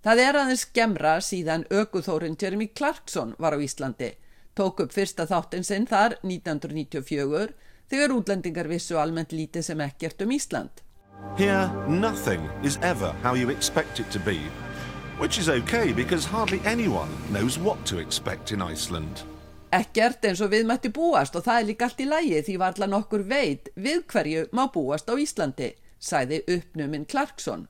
Það 0.00 0.22
er 0.24 0.38
aðeins 0.40 0.64
gemra 0.72 1.18
síðan 1.20 1.66
aukuþórin 1.68 2.38
Jeremy 2.40 2.70
Clarkson 2.72 3.34
var 3.38 3.52
á 3.52 3.58
Íslandi, 3.60 4.14
tók 4.56 4.80
upp 4.80 4.94
fyrsta 4.96 5.26
þáttinn 5.28 5.66
sinn 5.66 5.88
þar 5.90 6.16
1994 6.24 7.52
þegar 7.90 8.14
útlendingar 8.14 8.70
vissu 8.70 8.96
almennt 8.96 9.34
lítið 9.36 9.66
sem 9.66 9.82
ekkert 9.84 10.24
um 10.24 10.32
Ísland. 10.32 10.84
Here, 11.36 11.68
nothing 11.86 12.48
is 12.64 12.78
ever 12.82 13.12
how 13.22 13.34
you 13.34 13.50
expect 13.50 14.00
it 14.00 14.10
to 14.10 14.18
be, 14.18 14.40
which 15.18 15.38
is 15.38 15.50
okay 15.50 15.92
because 15.92 16.24
hardly 16.24 16.62
anyone 16.64 17.10
knows 17.30 17.58
what 17.58 17.84
to 17.86 17.98
expect 17.98 18.52
in 18.52 18.62
Iceland. 18.62 19.29
Ekkert 19.70 20.24
eins 20.26 20.40
og 20.42 20.50
við 20.50 20.64
mætti 20.66 20.90
búast 20.90 21.36
og 21.38 21.44
það 21.46 21.60
er 21.60 21.66
líka 21.68 21.86
allt 21.86 22.00
í 22.02 22.06
lægi 22.08 22.38
því 22.46 22.54
var 22.58 22.74
allan 22.74 22.96
okkur 22.98 23.22
veit 23.30 23.68
við 23.78 24.00
hverju 24.10 24.48
má 24.50 24.64
búast 24.74 25.06
á 25.06 25.14
Íslandi, 25.14 25.68
sæði 26.02 26.40
uppnuminn 26.56 27.06
Clarkson. 27.06 27.68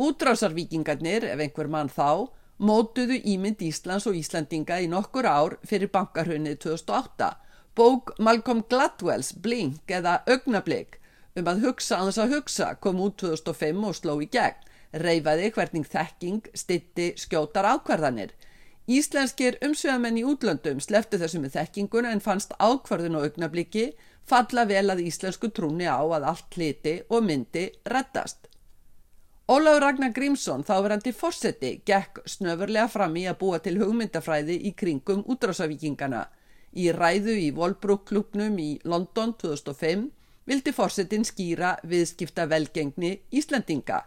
Útrásarvíkingarnir, 0.00 1.26
ef 1.28 1.42
einhver 1.44 1.68
mann 1.68 1.92
þá, 1.92 2.32
mótuðu 2.56 3.18
ímynd 3.20 3.60
Íslands 3.68 4.08
og 4.08 4.16
Íslandinga 4.16 4.80
í 4.80 4.88
nokkur 4.88 5.28
ár 5.28 5.58
fyrir 5.68 5.92
bankarhunnið 5.92 6.56
2008. 6.64 7.28
Bók 7.76 8.14
Malcolm 8.18 8.64
Gladwells 8.70 9.34
Blink 9.36 9.92
eða 9.92 10.22
Ögnablik 10.24 10.96
um 11.36 11.52
að 11.52 11.66
hugsa 11.66 12.00
að 12.00 12.08
þess 12.08 12.22
að 12.22 12.34
hugsa 12.38 12.70
kom 12.80 13.00
út 13.04 13.20
2005 13.20 13.84
og 13.84 13.96
sló 13.98 14.16
í 14.24 14.28
gegn, 14.32 14.62
reyfaði 15.04 15.52
hvernig 15.52 15.88
þekking 15.92 16.48
stitti 16.56 17.10
skjótar 17.20 17.68
ákvarðanir. 17.74 18.32
Íslenskir 18.86 19.56
umsveðamenn 19.66 20.20
í 20.20 20.24
útlöndum 20.30 20.78
sleftu 20.78 21.18
þessu 21.18 21.40
með 21.42 21.56
þekkinguna 21.56 22.12
en 22.14 22.20
fannst 22.22 22.52
ákvarðun 22.62 23.18
og 23.18 23.24
augnabliki 23.26 23.88
falla 24.26 24.62
vel 24.66 24.86
að 24.92 25.02
íslensku 25.06 25.50
trúni 25.50 25.88
á 25.90 25.98
að 25.98 26.28
allt 26.30 26.54
hliti 26.54 27.00
og 27.10 27.24
myndi 27.26 27.64
rettast. 27.90 28.46
Óláður 29.46 29.82
Ragnar 29.82 30.10
Grímsson, 30.10 30.64
þáverandi 30.66 31.12
fórseti, 31.14 31.68
gekk 31.86 32.24
snöfurlega 32.26 32.88
fram 32.90 33.14
í 33.18 33.28
að 33.30 33.38
búa 33.42 33.60
til 33.62 33.76
hugmyndafræði 33.78 34.56
í 34.66 34.72
kringum 34.74 35.22
útrásavíkingana. 35.22 36.24
Í 36.74 36.90
ræðu 36.90 37.36
í 37.38 37.52
Volbrúk-klubnum 37.54 38.58
í 38.58 38.72
London 38.84 39.36
2005 39.38 40.08
vildi 40.50 40.74
fórsetin 40.74 41.26
skýra 41.26 41.76
viðskipta 41.86 42.48
velgengni 42.50 43.12
Íslandinga. 43.30 44.00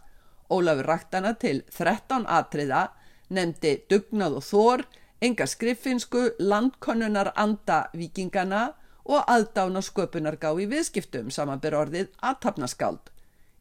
Ólafur 0.52 0.92
raktana 0.92 1.32
til 1.40 1.64
13 1.72 2.28
atriða, 2.28 2.90
nefndi 3.30 3.76
dugnað 3.90 4.40
og 4.40 4.46
þór, 4.46 4.86
enga 5.22 5.48
skriffinsku, 5.48 6.26
landkonnunar 6.40 7.34
anda 7.36 7.86
vikingana 7.94 8.70
og 9.10 9.26
aðdána 9.26 9.82
sköpunargá 9.84 10.54
í 10.62 10.68
viðskiptum 10.70 11.32
samanbyr 11.34 11.78
orðið 11.80 12.10
aðtapnaskáld. 12.22 13.12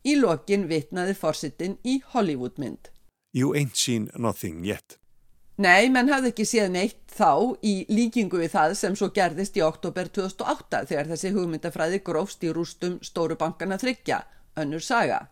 Í 0.05 0.15
lokin 0.21 0.69
vitnaði 0.71 1.17
fórsetin 1.19 1.77
í 1.85 1.99
Hollywoodmynd. 2.13 2.93
You 3.33 3.55
ain't 3.55 3.77
seen 3.77 4.11
nothing 4.17 4.65
yet. 4.65 4.99
Nei, 5.59 5.89
menn 5.91 6.07
hafði 6.07 6.31
ekki 6.31 6.45
séð 6.47 6.69
neitt 6.71 7.01
þá 7.11 7.59
í 7.67 7.81
líkingu 7.91 8.39
við 8.39 8.53
það 8.53 8.75
sem 8.79 8.95
svo 8.95 9.09
gerðist 9.15 9.57
í 9.59 9.65
oktober 9.67 10.07
2008 10.15 10.85
þegar 10.87 11.11
þessi 11.11 11.33
hugmyndafræði 11.35 11.99
grófst 12.07 12.45
í 12.47 12.53
rústum 12.55 13.01
stóru 13.03 13.35
bankana 13.41 13.79
þryggja, 13.81 14.21
önnur 14.63 14.85
saga. 14.85 15.25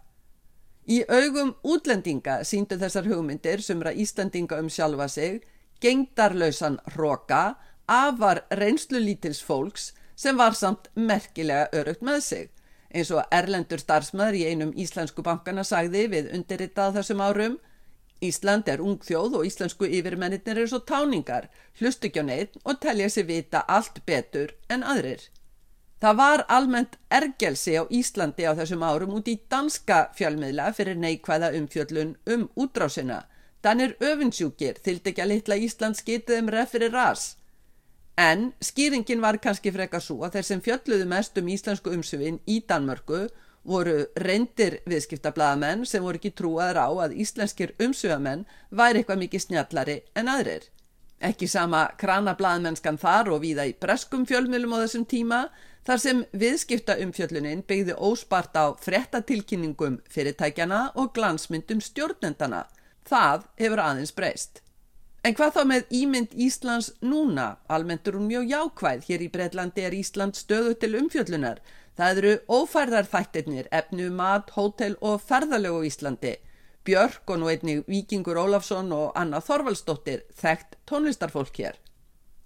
Í 0.87 1.01
augum 1.11 1.55
útlendinga 1.66 2.44
síndu 2.46 2.77
þessar 2.79 3.09
hugmyndir 3.11 3.62
sem 3.62 3.81
að 3.83 4.03
Íslandinga 4.05 4.61
um 4.62 4.68
sjálfa 4.70 5.09
sig, 5.11 5.40
gengdarlausan 5.83 6.79
hroka, 6.94 7.57
afar 7.90 8.44
reynslu 8.55 9.01
lítils 9.03 9.42
fólks 9.42 9.92
sem 10.14 10.38
var 10.38 10.55
samt 10.55 10.87
merkilega 10.94 11.68
örugt 11.75 12.07
með 12.07 12.20
sig. 12.22 12.44
Eins 12.94 13.11
og 13.11 13.27
Erlendur 13.35 13.83
starfsmæður 13.83 14.38
í 14.38 14.44
einum 14.46 14.70
íslensku 14.79 15.25
bankana 15.27 15.64
sagði 15.66 16.07
við 16.12 16.31
undirritað 16.38 17.01
þessum 17.01 17.22
árum, 17.22 17.59
Ísland 18.25 18.68
er 18.72 18.81
ung 18.81 19.03
þjóð 19.05 19.40
og 19.40 19.44
íslensku 19.44 19.88
yfirmennir 19.90 20.40
er 20.49 20.68
svo 20.70 20.79
táningar, 20.81 21.51
hlustu 21.81 22.09
ekki 22.09 22.22
á 22.22 22.25
neitt 22.25 22.55
og 22.64 22.79
telja 22.81 23.11
sér 23.12 23.27
vita 23.29 23.61
allt 23.68 24.01
betur 24.07 24.55
en 24.72 24.87
aðrir. 24.87 25.20
Það 26.00 26.16
var 26.16 26.42
almennt 26.52 26.98
ergelsi 27.09 27.72
á 27.80 27.88
Íslandi 27.88 28.44
á 28.44 28.52
þessum 28.59 28.82
árum 28.85 29.14
út 29.16 29.30
í 29.32 29.38
danska 29.48 30.11
fjölmiðla 30.18 30.68
fyrir 30.76 30.98
neikvæða 31.00 31.54
umfjöllun 31.56 32.12
um 32.35 32.48
útrásina. 32.52 33.22
Danir 33.64 33.96
öfinsjúkir 34.04 34.76
þyldi 34.85 35.12
ekki 35.12 35.22
að 35.24 35.30
litla 35.32 35.56
Ísland 35.56 35.96
skitið 35.96 36.42
um 36.42 36.50
referir 36.52 36.92
ras. 36.92 37.37
En 38.16 38.52
skýringin 38.61 39.24
var 39.24 39.40
kannski 39.40 39.72
frekar 39.72 40.04
svo 40.04 40.20
að 40.24 40.37
þeir 40.37 40.46
sem 40.50 40.61
fjölluðu 40.64 41.06
mest 41.09 41.40
um 41.40 41.48
íslensku 41.52 41.92
umsöfin 41.92 42.38
í 42.44 42.61
Danmörku 42.68 43.26
voru 43.66 43.96
reyndir 44.20 44.78
viðskiptablaðamenn 44.87 45.85
sem 45.88 46.04
voru 46.04 46.20
ekki 46.20 46.35
trúaður 46.37 46.80
á 46.80 46.88
að 47.06 47.16
íslenskir 47.24 47.72
umsögamenn 47.82 48.44
væri 48.70 49.00
eitthvað 49.00 49.22
mikið 49.24 49.44
snjallari 49.46 49.96
en 50.14 50.28
aðrir. 50.32 50.68
Ekki 51.24 51.48
sama 51.48 51.87
kranablaðmennskan 51.96 53.00
þar 53.00 53.32
og 53.32 53.42
viða 53.44 53.64
í 53.64 53.74
breskum 53.80 54.26
fjölmjölum 54.28 54.76
á 54.76 54.85
þessum 54.85 55.09
tíma 55.09 55.40
þar 55.87 56.03
sem 56.03 56.22
viðskiptaumfjöllunin 56.35 57.62
byggði 57.68 57.94
óspart 57.96 58.59
á 58.59 58.75
frettatilkynningum 58.83 60.01
fyrirtækjana 60.11 60.90
og 60.99 61.12
glansmyndum 61.14 61.81
stjórnendana. 61.81 62.66
Það 63.07 63.46
hefur 63.61 63.83
aðeins 63.83 64.14
breyst. 64.16 64.62
En 65.27 65.35
hvað 65.35 65.57
þá 65.57 65.62
með 65.66 65.94
ímynd 66.01 66.35
Íslands 66.38 66.92
núna? 67.03 67.57
Almennt 67.66 68.07
er 68.07 68.14
hún 68.18 68.29
mjög 68.31 68.51
jákvæð. 68.51 69.07
Hér 69.09 69.25
í 69.27 69.31
Breitlandi 69.35 69.87
er 69.87 69.94
Ísland 69.94 70.38
stöðu 70.38 70.77
til 70.79 70.92
umfjöllunar. 71.01 71.62
Það 71.99 72.20
eru 72.20 72.35
ófærðar 72.53 73.09
þættirnir, 73.11 73.70
efnu, 73.75 74.11
mat, 74.14 74.53
hótel 74.55 74.94
og 75.01 75.22
ferðalög 75.27 75.81
á 75.83 75.87
Íslandi. 75.88 76.35
Björk 76.87 77.33
og 77.33 77.40
nú 77.42 77.51
einnig 77.51 77.83
Víkingur 77.90 78.38
Ólafsson 78.38 78.92
og 78.94 79.16
Anna 79.18 79.40
Þorvaldsdóttir 79.42 80.22
þekkt 80.38 80.79
tónlistarfólk 80.87 81.59
hér. 81.59 81.81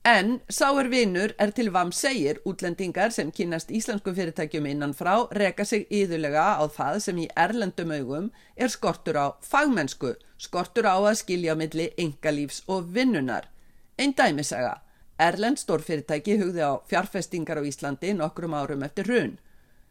En 0.05 0.41
sáur 0.49 0.89
vinnur 0.89 1.35
er 1.37 1.51
til 1.53 1.69
vam 1.73 1.91
segir 1.93 2.39
útlendingar 2.49 3.13
sem 3.13 3.29
kynast 3.31 3.69
íslensku 3.69 4.15
fyrirtækjum 4.17 4.67
innan 4.71 4.95
frá 4.97 5.29
reka 5.37 5.65
sig 5.65 5.85
yðurlega 5.93 6.57
á 6.57 6.65
það 6.73 7.01
sem 7.05 7.19
í 7.21 7.27
erlendum 7.37 7.93
augum 7.93 8.31
er 8.57 8.73
skortur 8.73 9.19
á 9.21 9.27
fagmennsku, 9.45 10.15
skortur 10.39 10.89
á 10.89 10.97
að 10.97 11.19
skilja 11.21 11.55
milli 11.55 11.91
engalífs 11.99 12.63
og 12.67 12.89
vinnunar. 12.95 13.51
Einn 13.99 14.17
dæmisaga. 14.17 14.81
Erlend 15.21 15.61
stórfyrirtæki 15.61 16.39
hugði 16.41 16.65
á 16.65 16.81
fjárfestingar 16.89 17.61
á 17.61 17.63
Íslandi 17.69 18.17
nokkrum 18.17 18.57
árum 18.57 18.83
eftir 18.83 19.05
hrun. 19.05 19.37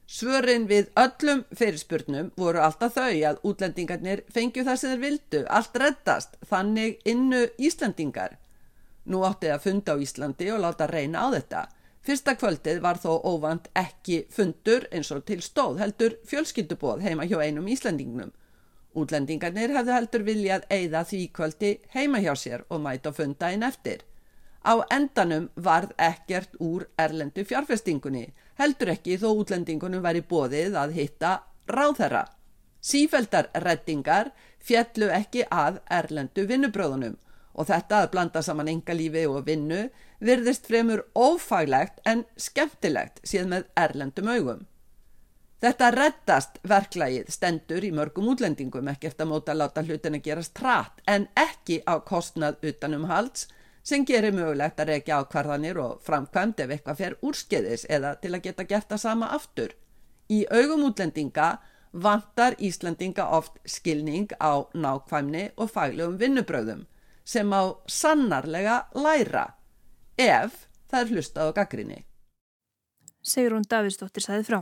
Svörin 0.09 0.65
við 0.65 0.89
öllum 0.97 1.45
fyrirspurnum 1.53 2.31
voru 2.35 2.65
alltaf 2.65 2.97
þau 2.97 3.13
að 3.29 3.43
útlendingarnir 3.45 4.25
fengju 4.33 4.65
það 4.65 4.79
sem 4.81 4.89
þeir 4.89 5.03
vildu, 5.05 5.45
allt 5.45 5.77
reddast, 5.77 6.39
þannig 6.49 6.97
innu 7.05 7.45
Íslandingar. 7.61 8.38
Nú 9.09 9.23
átti 9.25 9.49
að 9.49 9.63
funda 9.63 9.95
á 9.97 10.01
Íslandi 10.05 10.51
og 10.53 10.59
láta 10.61 10.85
reyna 10.87 11.25
á 11.25 11.27
þetta. 11.33 11.61
Fyrsta 12.05 12.35
kvöldið 12.37 12.81
var 12.83 12.99
þó 13.01 13.15
óvand 13.25 13.69
ekki 13.77 14.19
fundur 14.33 14.85
eins 14.93 15.09
og 15.15 15.23
til 15.25 15.41
stóð 15.41 15.79
heldur 15.81 16.15
fjölskyldubóð 16.29 17.01
heima 17.07 17.25
hjá 17.25 17.39
einum 17.41 17.67
Íslandingnum. 17.73 18.29
Útlendingarnir 18.93 19.73
hefðu 19.73 19.95
heldur 19.95 20.25
viljað 20.27 20.67
eigða 20.69 21.01
því 21.09 21.21
kvöldi 21.33 21.71
heima 21.95 22.21
hjá 22.21 22.35
sér 22.37 22.65
og 22.69 22.83
mæta 22.85 23.11
funda 23.13 23.49
einn 23.49 23.65
eftir. 23.65 24.03
Á 24.61 24.77
endanum 24.93 25.47
varð 25.55 25.95
ekkert 25.97 26.57
úr 26.59 26.85
erlendu 26.97 27.45
fjárfestingunni, 27.49 28.27
heldur 28.61 28.91
ekki 28.93 29.17
þó 29.17 29.31
útlendingunum 29.31 30.03
væri 30.05 30.21
bóðið 30.21 30.77
að 30.77 30.93
hitta 30.99 31.31
ráðherra. 31.65 32.27
Sífældar 32.81 33.49
reddingar 33.65 34.31
fjallu 34.59 35.09
ekki 35.15 35.47
að 35.49 35.81
erlendu 35.99 36.45
vinnubröðunum 36.47 37.17
og 37.53 37.67
þetta 37.69 38.03
að 38.03 38.11
blanda 38.13 38.41
saman 38.45 38.69
engalífi 38.71 39.25
og 39.27 39.45
vinnu 39.47 39.85
virðist 40.23 40.67
fremur 40.67 41.05
ófaglegt 41.15 42.01
en 42.07 42.25
skemmtilegt 42.37 43.21
síðan 43.23 43.55
með 43.55 43.69
erlendum 43.79 44.29
augum. 44.33 44.65
Þetta 45.59 45.89
reddast 45.91 46.59
verklagið 46.63 47.31
stendur 47.35 47.83
í 47.83 47.91
mörgum 47.91 48.29
útlendingum 48.31 48.87
ekki 48.93 49.09
eftir 49.09 49.25
að 49.25 49.31
móta 49.33 49.51
að 49.51 49.59
láta 49.59 49.83
hlutin 49.83 50.15
að 50.15 50.27
gerast 50.27 50.53
trætt 50.55 51.01
en 51.07 51.27
ekki 51.35 51.81
á 51.83 51.99
kostnað 51.99 52.61
utanum 52.69 53.09
halds 53.09 53.49
sem 53.83 54.05
gerir 54.07 54.35
mögulegt 54.35 54.79
að 54.79 54.93
reykja 54.93 55.17
ákvarðanir 55.19 55.81
og 55.83 55.99
framkvæmd 56.05 56.63
ef 56.63 56.71
eitthvað 56.75 57.01
fer 57.01 57.17
úrskeiðis 57.25 57.83
eða 57.91 58.13
til 58.23 58.31
að 58.35 58.45
geta 58.47 58.67
gert 58.69 58.87
það 58.91 59.03
sama 59.03 59.33
aftur. 59.35 59.75
Í 60.31 60.45
augum 60.47 60.85
útlendinga 60.87 61.49
vantar 61.91 62.55
Íslandinga 62.59 63.25
oft 63.35 63.59
skilning 63.65 64.31
á 64.39 64.63
nákvæmni 64.71 65.49
og 65.57 65.71
faglegum 65.73 66.19
vinnubröðum 66.21 66.85
sem 67.29 67.53
á 67.53 67.61
sannarlega 67.85 68.81
læra 68.97 69.45
ef 70.17 70.65
það 70.89 71.01
er 71.01 71.11
hlustað 71.13 71.51
á 71.53 71.57
gaggrinni. 71.61 72.03
Sigrún 73.21 73.67
Davidsdóttir 73.69 74.25
sæði 74.25 74.45
frá. 74.47 74.59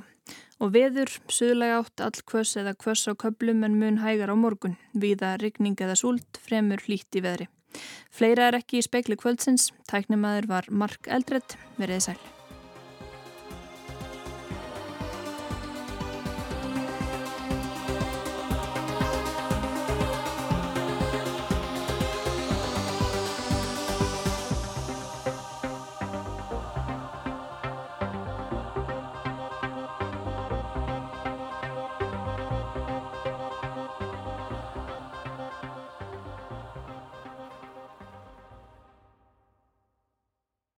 Og 0.58 0.72
veður, 0.74 1.12
suðlega 1.30 1.78
átt, 1.80 2.02
all 2.02 2.24
kvöss 2.28 2.58
eða 2.60 2.74
kvöss 2.76 3.06
á 3.08 3.14
köplum 3.14 3.62
en 3.64 3.78
mun 3.80 4.02
hægar 4.02 4.34
á 4.34 4.36
morgun. 4.36 4.76
Víða 4.98 5.36
rigning 5.38 5.78
eða 5.78 5.96
súlt, 5.96 6.42
fremur 6.42 6.82
hlýtt 6.88 7.20
í 7.20 7.24
veðri. 7.24 7.48
Fleira 8.10 8.50
er 8.50 8.58
ekki 8.58 8.82
í 8.82 8.88
speikli 8.88 9.20
kvöldsins, 9.20 9.70
tæknimaður 9.92 10.50
var 10.50 10.72
Mark 10.72 11.08
Eldredd, 11.08 11.56
veriði 11.78 12.10
sæl. 12.10 12.37